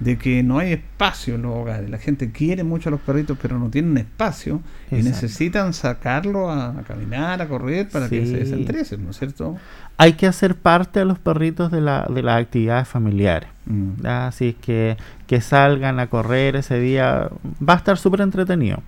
de 0.00 0.16
que 0.16 0.42
no 0.42 0.58
hay 0.58 0.72
espacio 0.72 1.34
en 1.34 1.42
los 1.42 1.54
hogares. 1.54 1.90
La 1.90 1.98
gente 1.98 2.30
quiere 2.30 2.64
mucho 2.64 2.88
a 2.88 2.92
los 2.92 3.00
perritos, 3.00 3.36
pero 3.40 3.58
no 3.58 3.68
tienen 3.68 3.96
espacio 3.98 4.60
y 4.90 4.96
necesitan 4.96 5.72
sacarlo 5.72 6.50
a, 6.50 6.82
caminar, 6.86 7.42
a 7.42 7.48
correr 7.48 7.88
para 7.88 8.08
que 8.08 8.24
se 8.26 8.38
desentresen, 8.38 9.04
¿no 9.04 9.10
es 9.10 9.18
cierto? 9.18 9.56
Hay 9.96 10.12
que 10.12 10.26
hacer 10.26 10.54
parte 10.54 11.00
a 11.00 11.04
los 11.04 11.18
perritos 11.18 11.72
de, 11.72 11.80
la, 11.80 12.06
de 12.08 12.22
las 12.22 12.40
actividades 12.40 12.86
familiares. 12.86 13.48
Mm. 13.66 14.06
Así 14.06 14.54
que 14.54 14.96
que 15.26 15.40
salgan 15.42 16.00
a 16.00 16.06
correr 16.06 16.56
ese 16.56 16.80
día 16.80 17.28
va 17.66 17.74
a 17.74 17.76
estar 17.76 17.98
súper 17.98 18.22
entretenido. 18.22 18.82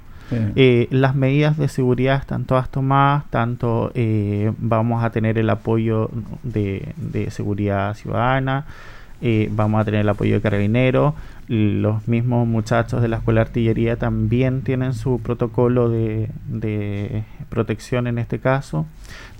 Eh, 0.54 0.86
las 0.90 1.14
medidas 1.14 1.56
de 1.56 1.68
seguridad 1.68 2.16
están 2.16 2.44
todas 2.44 2.68
tomadas, 2.68 3.24
tanto 3.30 3.90
eh, 3.94 4.52
vamos 4.58 5.02
a 5.02 5.10
tener 5.10 5.38
el 5.38 5.50
apoyo 5.50 6.08
de, 6.42 6.94
seguridad 7.30 7.94
ciudadana, 7.94 8.64
eh, 9.22 9.48
vamos 9.52 9.80
a 9.80 9.84
tener 9.84 10.00
el 10.00 10.08
apoyo 10.08 10.34
de 10.34 10.40
carabineros, 10.40 11.14
los 11.48 12.06
mismos 12.06 12.46
muchachos 12.46 13.02
de 13.02 13.08
la 13.08 13.16
escuela 13.16 13.40
de 13.40 13.48
artillería 13.48 13.96
también 13.96 14.62
tienen 14.62 14.94
su 14.94 15.20
protocolo 15.20 15.88
de, 15.88 16.30
de 16.46 17.24
protección 17.48 18.06
en 18.06 18.18
este 18.18 18.38
caso, 18.38 18.86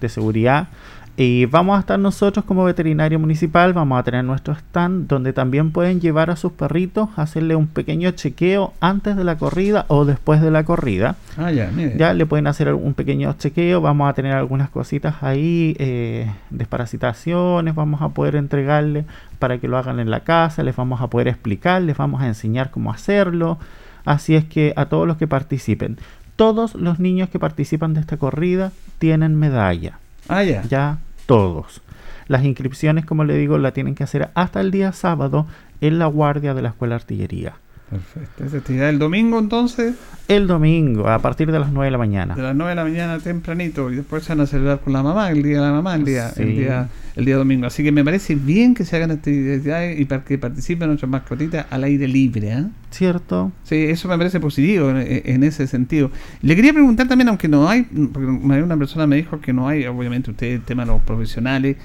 de 0.00 0.08
seguridad. 0.08 0.68
Y 1.16 1.44
vamos 1.46 1.76
a 1.76 1.80
estar 1.80 1.98
nosotros 1.98 2.44
como 2.46 2.64
veterinario 2.64 3.18
municipal, 3.18 3.74
vamos 3.74 3.98
a 3.98 4.02
tener 4.02 4.24
nuestro 4.24 4.54
stand 4.54 5.06
donde 5.06 5.32
también 5.32 5.70
pueden 5.70 6.00
llevar 6.00 6.30
a 6.30 6.36
sus 6.36 6.52
perritos, 6.52 7.10
hacerle 7.16 7.56
un 7.56 7.66
pequeño 7.66 8.10
chequeo 8.12 8.72
antes 8.80 9.16
de 9.16 9.24
la 9.24 9.36
corrida 9.36 9.84
o 9.88 10.06
después 10.06 10.40
de 10.40 10.50
la 10.50 10.64
corrida. 10.64 11.16
Ah, 11.36 11.50
ya, 11.50 11.70
ya 11.96 12.14
le 12.14 12.24
pueden 12.24 12.46
hacer 12.46 12.72
un 12.72 12.94
pequeño 12.94 13.34
chequeo, 13.34 13.82
vamos 13.82 14.08
a 14.08 14.14
tener 14.14 14.32
algunas 14.32 14.70
cositas 14.70 15.22
ahí, 15.22 15.76
eh, 15.78 16.30
desparasitaciones, 16.48 17.74
vamos 17.74 18.00
a 18.00 18.08
poder 18.10 18.36
entregarle 18.36 19.04
para 19.38 19.58
que 19.58 19.68
lo 19.68 19.76
hagan 19.76 20.00
en 20.00 20.10
la 20.10 20.20
casa, 20.20 20.62
les 20.62 20.76
vamos 20.76 21.02
a 21.02 21.08
poder 21.08 21.28
explicar, 21.28 21.82
les 21.82 21.96
vamos 21.96 22.22
a 22.22 22.28
enseñar 22.28 22.70
cómo 22.70 22.92
hacerlo. 22.92 23.58
Así 24.06 24.34
es 24.36 24.44
que 24.46 24.72
a 24.76 24.86
todos 24.86 25.06
los 25.06 25.18
que 25.18 25.26
participen, 25.26 25.98
todos 26.36 26.74
los 26.74 26.98
niños 26.98 27.28
que 27.28 27.38
participan 27.38 27.92
de 27.92 28.00
esta 28.00 28.16
corrida 28.16 28.72
tienen 28.98 29.36
medalla. 29.36 29.98
Ah, 30.30 30.44
ya. 30.44 30.62
Ya 30.62 30.98
todos. 31.26 31.82
Las 32.28 32.44
inscripciones, 32.44 33.04
como 33.04 33.24
le 33.24 33.36
digo, 33.36 33.58
la 33.58 33.72
tienen 33.72 33.94
que 33.94 34.04
hacer 34.04 34.30
hasta 34.34 34.60
el 34.60 34.70
día 34.70 34.92
sábado 34.92 35.46
en 35.80 35.98
la 35.98 36.06
guardia 36.06 36.54
de 36.54 36.62
la 36.62 36.70
Escuela 36.70 36.94
de 36.94 37.02
Artillería. 37.02 37.54
Perfecto. 37.90 38.44
¿Esa 38.44 38.58
actividad 38.58 38.88
el 38.88 39.00
domingo 39.00 39.40
entonces? 39.40 39.96
El 40.28 40.46
domingo, 40.46 41.08
a 41.08 41.18
partir 41.18 41.50
de 41.50 41.58
las 41.58 41.72
9 41.72 41.86
de 41.86 41.90
la 41.90 41.98
mañana. 41.98 42.36
De 42.36 42.42
las 42.42 42.54
9 42.54 42.70
de 42.70 42.76
la 42.76 42.84
mañana 42.84 43.18
tempranito 43.18 43.90
y 43.90 43.96
después 43.96 44.22
se 44.22 44.32
van 44.32 44.42
a 44.42 44.46
celebrar 44.46 44.78
con 44.78 44.92
la 44.92 45.02
mamá, 45.02 45.28
el 45.30 45.42
día 45.42 45.56
de 45.56 45.66
la 45.66 45.72
mamá, 45.72 45.96
el 45.96 46.04
día, 46.04 46.32
el 46.36 46.56
día, 46.56 46.88
el 47.16 47.24
día 47.24 47.36
domingo. 47.36 47.66
Así 47.66 47.82
que 47.82 47.90
me 47.90 48.04
parece 48.04 48.36
bien 48.36 48.74
que 48.74 48.84
se 48.84 48.94
hagan 48.94 49.10
actividades 49.10 49.98
y 49.98 50.04
para 50.04 50.22
que 50.22 50.38
participen 50.38 50.86
nuestras 50.86 51.10
mascotitas 51.10 51.66
al 51.68 51.82
aire 51.82 52.06
libre. 52.06 52.52
¿eh? 52.52 52.64
¿Cierto? 52.90 53.50
Sí, 53.64 53.74
eso 53.74 54.06
me 54.06 54.16
parece 54.16 54.38
positivo 54.38 54.90
en, 54.90 55.42
ese 55.42 55.66
sentido. 55.66 56.12
Le 56.42 56.54
quería 56.54 56.72
preguntar 56.72 57.08
también, 57.08 57.28
aunque 57.28 57.48
no 57.48 57.68
hay, 57.68 57.82
porque 57.82 58.28
una 58.28 58.76
persona 58.76 59.08
me 59.08 59.16
dijo 59.16 59.40
que 59.40 59.52
no 59.52 59.66
hay, 59.66 59.84
obviamente 59.86 60.30
usted, 60.30 60.46
el 60.46 60.62
tema 60.62 60.84
de 60.84 60.92
los 60.92 61.02
profesionales, 61.02 61.76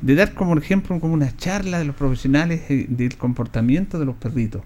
de 0.00 0.14
dar 0.16 0.34
como 0.34 0.58
ejemplo 0.58 0.98
como 0.98 1.14
una 1.14 1.36
charla 1.36 1.78
de 1.78 1.84
los 1.84 1.94
profesionales 1.94 2.62
eh, 2.68 2.86
del 2.88 3.16
comportamiento 3.16 4.00
de 4.00 4.06
los 4.06 4.16
perritos 4.16 4.62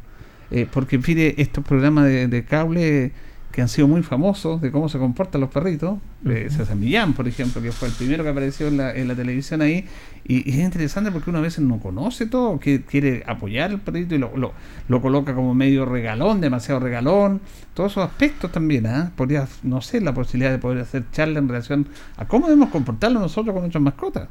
eh, 0.50 0.66
porque 0.70 0.96
en 0.96 1.34
estos 1.38 1.64
programas 1.64 2.06
de, 2.06 2.44
cable 2.44 3.12
que 3.52 3.62
han 3.62 3.68
sido 3.68 3.88
muy 3.88 4.02
famosos 4.02 4.60
de 4.60 4.70
cómo 4.70 4.88
se 4.90 4.98
comportan 4.98 5.40
los 5.40 5.50
perritos, 5.50 5.98
eh, 6.26 6.48
César 6.50 6.76
Millán, 6.76 7.14
por 7.14 7.26
ejemplo, 7.26 7.62
que 7.62 7.72
fue 7.72 7.88
el 7.88 7.94
primero 7.94 8.22
que 8.22 8.28
apareció 8.28 8.68
en 8.68 8.76
la, 8.76 8.94
en 8.94 9.08
la 9.08 9.14
televisión 9.14 9.62
ahí, 9.62 9.86
y, 10.24 10.50
es 10.50 10.56
interesante 10.56 11.10
porque 11.10 11.30
uno 11.30 11.38
a 11.38 11.42
veces 11.42 11.60
no 11.60 11.78
conoce 11.80 12.26
todo, 12.26 12.60
que 12.60 12.82
quiere 12.82 13.22
apoyar 13.26 13.70
al 13.70 13.80
perrito 13.80 14.14
y 14.14 14.18
lo, 14.18 14.30
lo, 14.36 15.00
coloca 15.00 15.34
como 15.34 15.54
medio 15.54 15.86
regalón, 15.86 16.42
demasiado 16.42 16.80
regalón, 16.80 17.40
todos 17.72 17.92
esos 17.92 18.04
aspectos 18.04 18.52
también, 18.52 18.86
¿ah? 18.86 19.12
podría, 19.16 19.48
no 19.62 19.80
sé, 19.80 20.02
la 20.02 20.12
posibilidad 20.12 20.50
de 20.50 20.58
poder 20.58 20.80
hacer 20.80 21.04
charla 21.10 21.38
en 21.38 21.48
relación 21.48 21.88
a 22.18 22.26
cómo 22.26 22.48
debemos 22.48 22.68
comportarlo 22.68 23.20
nosotros 23.20 23.54
con 23.54 23.62
nuestras 23.62 23.82
mascotas. 23.82 24.28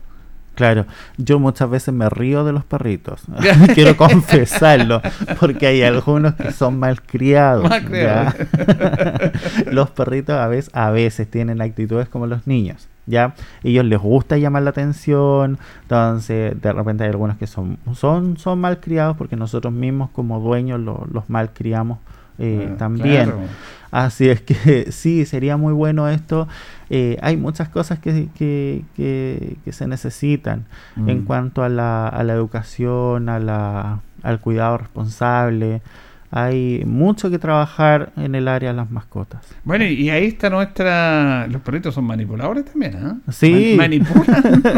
Claro, 0.56 0.86
yo 1.18 1.40
muchas 1.40 1.70
veces 1.70 1.94
me 1.94 2.10
río 2.10 2.46
de 2.46 2.54
los 2.54 2.64
perritos. 2.64 3.24
Quiero 3.76 3.96
confesarlo, 3.98 5.02
porque 5.40 5.68
hay 5.68 5.84
algunos 5.84 6.34
que 6.36 6.52
son 6.52 6.80
malcriados. 6.80 7.70
los 9.72 9.90
perritos 9.92 10.36
a 10.36 10.48
veces, 10.48 10.72
a 10.74 10.90
veces 10.90 11.30
tienen 11.30 11.62
actitudes 11.62 12.08
como 12.08 12.26
los 12.26 12.48
niños. 12.48 12.88
¿ya? 13.06 13.36
Ellos 13.64 13.86
les 13.86 14.00
gusta 14.00 14.38
llamar 14.38 14.64
la 14.64 14.72
atención, 14.72 15.60
entonces 15.84 16.60
de 16.60 16.74
repente 16.74 17.04
hay 17.04 17.12
algunos 17.12 17.38
que 17.38 17.46
son, 17.46 17.78
son, 17.94 18.38
son 18.38 18.60
malcriados 18.60 19.16
porque 19.18 19.36
nosotros 19.36 19.74
mismos 19.74 20.10
como 20.10 20.40
dueños 20.40 20.80
los 20.80 21.30
malcriamos 21.30 22.00
eh, 22.40 22.70
ah, 22.72 22.78
también. 22.78 23.32
Así 23.92 24.28
es 24.28 24.42
que 24.42 24.88
sí, 24.92 25.26
sería 25.26 25.58
muy 25.58 25.74
bueno 25.74 26.10
esto. 26.10 26.48
Eh, 26.90 27.18
hay 27.22 27.38
muchas 27.38 27.70
cosas 27.70 27.98
que, 28.00 28.28
que, 28.36 28.84
que, 28.96 29.72
se 29.72 29.88
necesitan 29.88 30.66
en 30.98 31.22
mm. 31.22 31.26
cuanto 31.26 31.64
a 31.64 31.70
la, 31.70 32.08
a 32.08 32.24
la 32.24 32.34
educación, 32.34 33.30
a 33.30 33.40
la, 33.40 34.02
al 34.22 34.40
cuidado 34.40 34.78
responsable. 34.78 35.82
Hay 36.32 36.84
mucho 36.86 37.30
que 37.30 37.40
trabajar 37.40 38.12
en 38.18 38.36
el 38.36 38.50
área 38.50 38.72
de 38.72 38.76
las 38.76 38.92
mascotas. 38.92 39.42
Bueno, 39.64 39.86
y 39.86 40.10
ahí 40.10 40.26
está 40.26 40.50
nuestra... 40.50 41.48
Los 41.48 41.62
perritos 41.62 41.96
son 41.96 42.04
manipuladores 42.04 42.66
también, 42.66 42.98
¿ah? 42.98 43.32
Sí. 43.32 43.76
manipulan. 43.78 44.62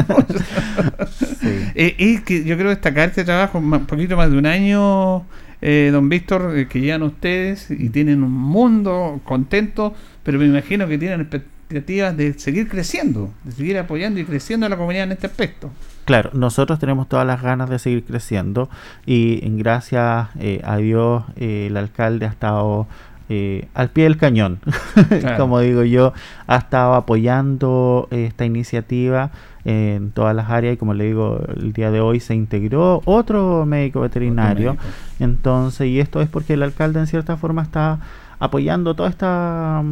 Eh, 1.76 1.96
y 1.98 2.20
que 2.22 2.44
yo 2.44 2.56
quiero 2.56 2.72
destacar 2.72 3.10
este 3.10 3.24
trabajo, 3.24 3.60
un 3.60 3.86
poquito 3.86 4.18
más 4.18 4.30
de 4.32 4.38
un 4.38 4.46
año 4.46 5.26
eh, 5.62 5.90
don 5.92 6.10
Víctor, 6.10 6.58
eh, 6.58 6.68
que 6.68 6.80
llegan 6.82 7.04
ustedes 7.04 7.72
y 7.72 7.90
tienen 7.90 8.24
un 8.24 8.32
mundo 8.32 9.22
contento, 9.24 9.94
pero 10.24 10.40
me 10.40 10.46
imagino 10.46 10.88
que 10.88 10.98
tienen 10.98 11.22
expectativas 11.22 12.16
de 12.16 12.34
seguir 12.34 12.68
creciendo, 12.68 13.34
de 13.44 13.52
seguir 13.52 13.78
apoyando 13.78 14.20
y 14.20 14.26
creciendo 14.26 14.66
a 14.66 14.70
la 14.70 14.78
comunidad 14.78 15.06
en 15.06 15.14
este 15.14 15.28
aspecto. 15.28 15.72
Claro, 16.06 16.30
nosotros 16.34 16.80
tenemos 16.80 17.10
todas 17.10 17.28
las 17.28 17.42
ganas 17.42 17.70
de 17.70 17.80
seguir 17.80 18.04
creciendo 18.06 18.70
y 19.06 19.42
gracias 19.58 20.30
eh, 20.40 20.62
a 20.64 20.78
Dios 20.78 21.24
el 21.36 21.76
alcalde 21.76 22.26
ha 22.26 22.30
estado 22.30 22.88
eh, 23.30 23.68
al 23.74 23.90
pie 23.90 24.06
del 24.06 24.18
cañón, 24.18 24.60
como 25.38 25.60
digo 25.60 25.84
yo, 25.84 26.14
ha 26.48 26.58
estado 26.58 26.94
apoyando 26.94 28.08
esta 28.12 28.46
iniciativa 28.46 29.32
en 29.66 30.12
todas 30.12 30.34
las 30.34 30.50
áreas 30.50 30.76
y 30.76 30.78
como 30.78 30.94
le 30.94 31.06
digo, 31.06 31.42
el 31.58 31.74
día 31.74 31.92
de 31.92 32.00
hoy 32.00 32.22
se 32.22 32.36
integró 32.36 33.02
otro 33.04 33.66
médico 33.66 34.00
veterinario. 34.00 34.78
Entonces, 35.20 35.88
y 35.88 36.00
esto 36.00 36.22
es 36.22 36.30
porque 36.30 36.54
el 36.54 36.64
alcalde 36.64 37.02
en 37.02 37.08
cierta 37.08 37.36
forma 37.36 37.64
está 37.64 38.00
apoyando 38.40 38.96
toda 38.96 39.10
esta 39.10 39.84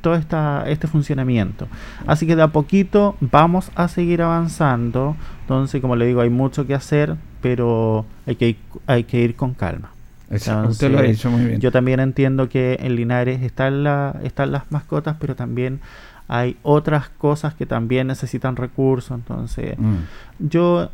todo 0.00 0.14
esta, 0.14 0.64
este 0.66 0.86
funcionamiento. 0.86 1.68
Así 2.06 2.26
que 2.26 2.36
de 2.36 2.42
a 2.42 2.48
poquito 2.48 3.16
vamos 3.20 3.70
a 3.74 3.88
seguir 3.88 4.22
avanzando. 4.22 5.16
Entonces, 5.42 5.80
como 5.80 5.96
le 5.96 6.06
digo, 6.06 6.20
hay 6.20 6.30
mucho 6.30 6.66
que 6.66 6.74
hacer, 6.74 7.16
pero 7.40 8.04
hay 8.26 8.36
que, 8.36 8.56
hay 8.86 9.04
que 9.04 9.20
ir 9.20 9.36
con 9.36 9.54
calma. 9.54 9.90
Usted 10.30 10.90
lo 10.90 10.98
ha 10.98 11.02
dicho 11.02 11.30
muy 11.30 11.44
bien. 11.44 11.60
Yo 11.60 11.72
también 11.72 12.00
entiendo 12.00 12.48
que 12.48 12.78
en 12.80 12.96
Linares 12.96 13.42
están, 13.42 13.84
la, 13.84 14.16
están 14.22 14.52
las 14.52 14.70
mascotas, 14.70 15.16
pero 15.20 15.34
también 15.34 15.80
hay 16.28 16.56
otras 16.62 17.08
cosas 17.08 17.54
que 17.54 17.66
también 17.66 18.06
necesitan 18.06 18.56
recursos. 18.56 19.16
Entonces, 19.16 19.78
mm. 19.78 19.96
yo 20.38 20.90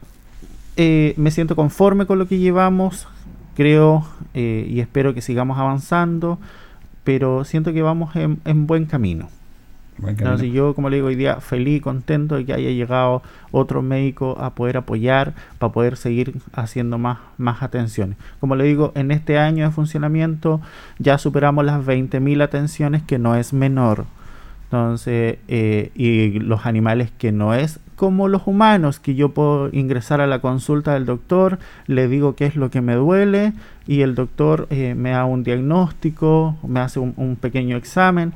eh, 0.77 1.15
me 1.17 1.31
siento 1.31 1.57
conforme 1.57 2.07
con 2.07 2.19
lo 2.19 2.27
que 2.27 2.39
llevamos, 2.39 3.07
creo 3.55 4.07
eh, 4.35 4.67
y 4.69 4.81
espero 4.81 5.15
que 5.15 5.21
sigamos 5.21 5.59
avanzando 5.59 6.39
pero 7.07 7.45
siento 7.45 7.73
que 7.73 7.83
vamos 7.83 8.17
en, 8.17 8.67
buen 8.67 8.85
camino. 8.85 9.29
Entonces 10.05 10.53
yo, 10.53 10.75
como 10.75 10.91
le 10.91 10.97
digo 10.97 11.09
hoy 11.09 11.17
día, 11.17 11.41
feliz, 11.41 11.83
contento 11.83 12.37
de 12.37 12.45
que 12.45 12.53
haya 12.53 12.71
llegado 12.71 13.23
otro 13.51 13.83
médico 13.83 14.37
a 14.39 14.51
poder 14.51 14.77
apoyar, 14.77 15.35
para 15.59 15.73
poder 15.73 15.97
seguir 15.97 16.37
haciendo 16.53 16.99
más, 16.99 17.19
más 17.39 17.63
atenciones. 17.63 18.17
Como 18.41 18.57
le 18.57 18.65
digo, 18.65 18.93
en 18.95 19.11
este 19.11 19.39
año 19.39 19.65
de 19.65 19.71
funcionamiento 19.71 20.61
ya 20.99 21.19
superamos 21.19 21.65
las 21.65 21.85
20.000 21.85 22.43
atenciones, 22.43 23.03
que 23.03 23.19
no 23.19 23.37
es 23.37 23.53
menor. 23.53 24.05
Entonces, 24.65 25.39
eh, 25.49 25.91
y 25.95 26.41
los 26.41 26.67
animales 26.67 27.11
que 27.17 27.31
no 27.33 27.55
es 27.55 27.79
como 27.95 28.29
los 28.29 28.47
humanos, 28.47 28.99
que 28.99 29.15
yo 29.15 29.31
puedo 29.31 29.71
ingresar 29.73 30.21
a 30.21 30.27
la 30.27 30.41
consulta 30.41 30.93
del 30.95 31.07
doctor, 31.07 31.59
le 31.87 32.09
digo 32.09 32.35
qué 32.35 32.45
es 32.45 32.57
lo 32.57 32.69
que 32.69 32.83
me 32.83 32.95
duele 32.95 33.55
y 33.87 34.03
el 34.03 34.15
doctor 34.15 34.67
eh, 34.69 34.95
me 34.95 35.11
da 35.11 35.25
un 35.25 35.45
diagnóstico, 35.45 36.57
me 36.67 36.81
hace 36.81 36.99
un 36.99 37.39
pequeño 37.41 37.77
examen 37.77 38.35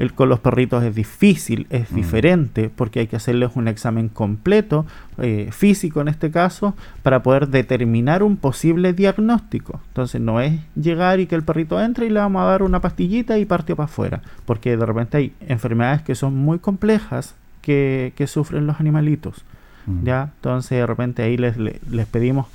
el, 0.00 0.14
con 0.14 0.30
los 0.30 0.40
perritos 0.40 0.82
es 0.82 0.94
difícil, 0.94 1.66
es 1.68 1.92
mm. 1.92 1.94
diferente, 1.94 2.70
porque 2.74 3.00
hay 3.00 3.06
que 3.06 3.16
hacerles 3.16 3.50
un 3.54 3.68
examen 3.68 4.08
completo, 4.08 4.86
eh, 5.18 5.50
físico 5.52 6.00
en 6.00 6.08
este 6.08 6.30
caso, 6.30 6.74
para 7.02 7.22
poder 7.22 7.48
determinar 7.48 8.22
un 8.22 8.38
posible 8.38 8.94
diagnóstico. 8.94 9.80
Entonces 9.88 10.20
no 10.22 10.40
es 10.40 10.58
llegar 10.74 11.20
y 11.20 11.26
que 11.26 11.34
el 11.34 11.42
perrito 11.42 11.78
entre 11.80 12.06
y 12.06 12.08
le 12.08 12.18
vamos 12.18 12.40
a 12.40 12.46
dar 12.46 12.62
una 12.62 12.80
pastillita 12.80 13.38
y 13.38 13.44
partió 13.44 13.76
para 13.76 13.84
afuera, 13.84 14.22
porque 14.46 14.74
de 14.74 14.86
repente 14.86 15.18
hay 15.18 15.32
enfermedades 15.46 16.00
que 16.00 16.14
son 16.14 16.34
muy 16.34 16.58
complejas 16.58 17.34
que, 17.60 18.12
sufren 18.26 18.66
los 18.66 18.80
animalitos. 18.80 19.44
Mm. 19.84 20.04
¿ya? 20.04 20.30
Entonces 20.36 20.78
de 20.78 20.86
repente 20.86 21.22
ahí 21.22 21.36
les, 21.36 21.58
les 21.58 22.06
pedimos 22.06 22.46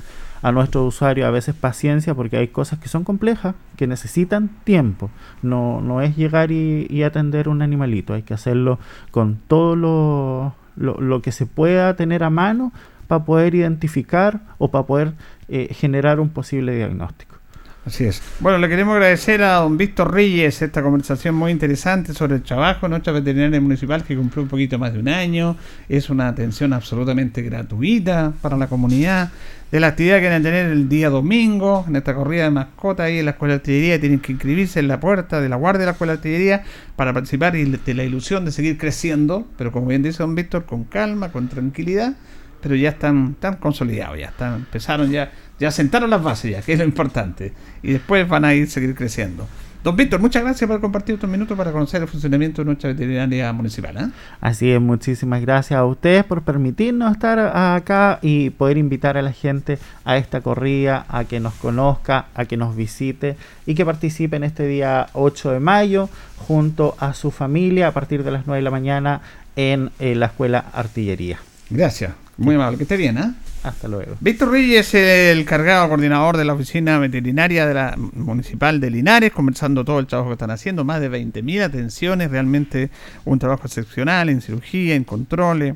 a 0.46 0.52
nuestro 0.52 0.86
usuario 0.86 1.26
a 1.26 1.32
veces 1.32 1.56
paciencia 1.56 2.14
porque 2.14 2.38
hay 2.38 2.50
cosas 2.50 2.78
que 2.78 2.88
son 2.88 3.04
complejas, 3.04 3.56
que 3.78 3.88
necesitan 3.88 4.50
tiempo. 4.64 5.10
No, 5.42 5.82
no 5.82 6.04
es 6.04 6.16
llegar 6.16 6.52
y, 6.52 7.02
atender 7.02 7.50
un 7.50 7.64
animalito, 7.64 8.14
hay 8.14 8.22
que 8.22 8.36
hacerlo 8.36 8.78
con 9.10 9.40
todo 9.48 9.76
lo, 9.76 10.54
lo, 10.76 11.22
que 11.24 11.32
se 11.32 11.48
pueda 11.48 11.96
tener 11.96 12.24
a 12.24 12.30
mano 12.30 12.72
para 13.08 13.26
poder 13.26 13.56
identificar 13.56 14.42
o 14.60 14.70
para 14.70 14.86
poder 14.86 15.14
eh, 15.48 15.74
generar 15.74 16.20
un 16.20 16.30
posible 16.30 16.76
diagnóstico. 16.76 17.38
Así 17.86 18.04
es. 18.04 18.20
Bueno, 18.40 18.58
le 18.58 18.68
queremos 18.68 18.96
agradecer 18.96 19.44
a 19.44 19.58
don 19.58 19.78
Víctor 19.78 20.12
Reyes 20.12 20.60
esta 20.64 20.82
conversación 20.82 21.36
muy 21.36 21.52
interesante 21.52 22.16
sobre 22.16 22.38
el 22.38 22.42
trabajo 22.42 22.88
nuestra 22.88 23.14
veterinaria 23.14 23.62
municipal 23.62 24.04
que 24.04 24.16
cumplió 24.16 24.42
un 24.42 24.50
poquito 24.50 24.80
más 24.80 24.94
de 24.94 25.00
un 25.00 25.08
año. 25.08 25.56
Es 25.88 26.10
una 26.10 26.28
atención 26.28 26.74
absolutamente 26.74 27.44
gratuita 27.44 28.34
para 28.42 28.58
la 28.58 28.66
comunidad. 28.66 29.30
De 29.72 29.80
la 29.80 29.88
actividad 29.88 30.20
que 30.20 30.30
van 30.30 30.42
a 30.42 30.44
tener 30.44 30.66
el 30.66 30.90
día 30.90 31.12
domingo, 31.12 31.86
en 31.88 31.96
esta 31.96 32.16
corrida 32.16 32.46
de 32.46 32.50
mascotas 32.50 33.06
ahí 33.06 33.20
en 33.20 33.26
la 33.26 33.32
Escuela 33.32 33.54
de 33.54 33.58
Artillería, 33.58 34.00
tienen 34.00 34.20
que 34.20 34.32
inscribirse 34.32 34.80
en 34.80 34.88
la 34.88 35.00
puerta 35.00 35.40
de 35.40 35.50
la 35.50 35.56
guardia 35.56 35.82
de 35.82 35.86
la 35.86 35.92
Escuela 35.92 36.14
de 36.14 36.18
Artillería 36.18 36.64
para 36.96 37.14
participar 37.14 37.56
y 37.56 37.66
de 37.66 37.94
la 37.94 38.04
ilusión 38.04 38.46
de 38.46 38.52
seguir 38.52 38.80
creciendo, 38.80 39.46
pero 39.60 39.72
como 39.72 39.88
bien 39.88 40.02
dice 40.02 40.24
don 40.24 40.34
Víctor, 40.34 40.66
con 40.66 40.86
calma, 40.86 41.32
con 41.32 41.50
tranquilidad 41.50 42.16
pero 42.66 42.74
ya 42.74 42.90
están, 42.90 43.36
tan 43.36 43.58
consolidados, 43.58 44.18
ya 44.18 44.30
están, 44.30 44.56
empezaron 44.56 45.12
ya, 45.12 45.32
ya 45.60 45.72
sentaron 45.72 46.10
las 46.10 46.22
bases 46.24 46.52
ya, 46.52 46.62
que 46.62 46.74
es 46.74 46.80
lo 46.80 46.86
importante. 46.86 47.54
Y 47.82 47.94
después 47.94 48.28
van 48.28 48.46
a 48.46 48.54
ir 48.54 48.70
seguir 48.70 48.96
creciendo. 48.96 49.48
Don 49.86 49.96
Víctor, 49.96 50.20
muchas 50.20 50.42
gracias 50.42 50.68
por 50.68 50.82
compartir 50.82 51.14
estos 51.14 51.30
minutos 51.30 51.56
para 51.56 51.72
conocer 51.72 52.02
el 52.02 52.08
funcionamiento 52.08 52.64
de 52.64 52.66
nuestra 52.66 52.90
veterinaria 52.90 53.54
municipal. 53.54 53.96
¿eh? 53.96 54.10
Así 54.42 54.72
es, 54.72 54.82
muchísimas 54.82 55.42
gracias 55.42 55.78
a 55.78 55.86
ustedes 55.86 56.24
por 56.24 56.42
permitirnos 56.42 57.12
estar 57.12 57.38
acá 57.38 58.18
y 58.24 58.50
poder 58.50 58.80
invitar 58.80 59.16
a 59.16 59.22
la 59.22 59.32
gente 59.32 59.78
a 60.04 60.18
esta 60.18 60.42
corrida, 60.42 61.06
a 61.08 61.26
que 61.26 61.40
nos 61.40 61.54
conozca, 61.54 62.30
a 62.34 62.46
que 62.46 62.58
nos 62.58 62.76
visite 62.76 63.38
y 63.68 63.76
que 63.76 63.86
participe 63.86 64.38
en 64.38 64.46
este 64.46 64.66
día 64.66 65.06
8 65.14 65.52
de 65.52 65.60
mayo 65.60 66.10
junto 66.48 66.96
a 67.00 67.14
su 67.14 67.30
familia 67.30 67.90
a 67.90 67.92
partir 67.92 68.24
de 68.24 68.32
las 68.32 68.48
9 68.48 68.62
de 68.62 68.64
la 68.64 68.72
mañana 68.72 69.22
en 69.56 69.92
eh, 70.00 70.16
la 70.16 70.26
Escuela 70.26 70.66
Artillería. 70.74 71.38
Gracias. 71.70 72.12
Muy 72.38 72.56
amable, 72.56 72.78
que 72.78 72.84
esté 72.84 72.98
bien, 72.98 73.20
¿eh? 73.20 73.34
Hasta 73.66 73.88
luego. 73.88 74.16
Víctor 74.20 74.52
Reyes, 74.52 74.94
el 74.94 75.44
cargado 75.44 75.90
coordinador 75.90 76.38
de 76.38 76.46
la 76.46 76.54
oficina 76.54 77.00
veterinaria 77.00 77.66
de 77.66 77.74
la 77.74 77.96
municipal 77.98 78.80
de 78.80 78.92
Linares, 78.92 79.32
conversando 79.32 79.84
todo 79.84 79.98
el 79.98 80.06
trabajo 80.06 80.30
que 80.30 80.34
están 80.34 80.52
haciendo, 80.52 80.84
más 80.84 81.02
de 81.02 81.10
20.000 81.10 81.64
atenciones, 81.64 82.30
realmente 82.30 82.92
un 83.26 83.40
trabajo 83.40 83.66
excepcional 83.66 84.30
en 84.30 84.42
cirugía, 84.42 84.94
en 84.94 85.04
controles, 85.04 85.74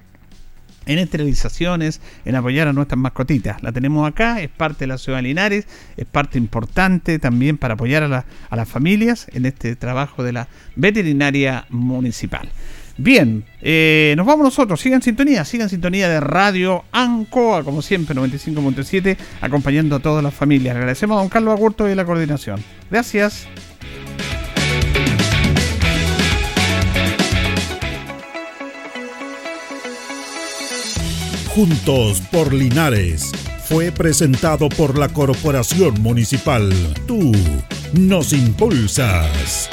en 0.86 1.00
esterilizaciones, 1.00 2.00
en 2.26 2.36
apoyar 2.36 2.68
a 2.68 2.74
nuestras 2.74 3.00
mascotitas. 3.00 3.64
La 3.64 3.72
tenemos 3.72 4.08
acá, 4.08 4.40
es 4.40 4.50
parte 4.50 4.82
de 4.82 4.88
la 4.88 5.00
ciudad 5.00 5.18
de 5.18 5.24
Linares, 5.24 5.66
es 5.98 6.06
parte 6.06 6.38
importante 6.38 7.18
también 7.18 7.58
para 7.58 7.74
apoyar 7.74 8.04
a, 8.04 8.26
a 8.52 8.56
las 8.56 8.70
familias 8.70 9.26
en 9.34 9.48
este 9.48 9.76
trabajo 9.76 10.24
de 10.24 10.34
la 10.34 10.48
veterinaria 10.76 11.66
municipal. 11.70 12.50
Bien, 13.02 13.46
eh, 13.62 14.14
nos 14.18 14.26
vamos 14.26 14.44
nosotros. 14.44 14.82
Sigan 14.82 15.02
sintonía, 15.02 15.46
sigan 15.46 15.70
sintonía 15.70 16.10
de 16.10 16.20
Radio 16.20 16.84
Ancoa, 16.92 17.64
como 17.64 17.82
siempre, 17.82 18.14
95.7, 18.14 19.16
acompañando 19.40 19.96
a 19.96 20.00
todas 20.00 20.22
las 20.22 20.34
familias. 20.34 20.76
agradecemos 20.76 21.16
a 21.16 21.22
don 21.22 21.30
Carlos 21.30 21.54
Agurto 21.54 21.90
y 21.90 21.96
la 21.96 22.04
coordinación. 22.04 22.62
Gracias. 22.92 23.48
Juntos 31.56 32.22
por 32.32 32.54
Linares 32.54 33.32
fue 33.64 33.94
presentado 33.94 34.68
por 34.68 34.98
la 34.98 35.08
Corporación 35.08 36.02
Municipal. 36.02 36.70
Tú 37.08 37.32
nos 37.94 38.34
impulsas. 38.34 39.70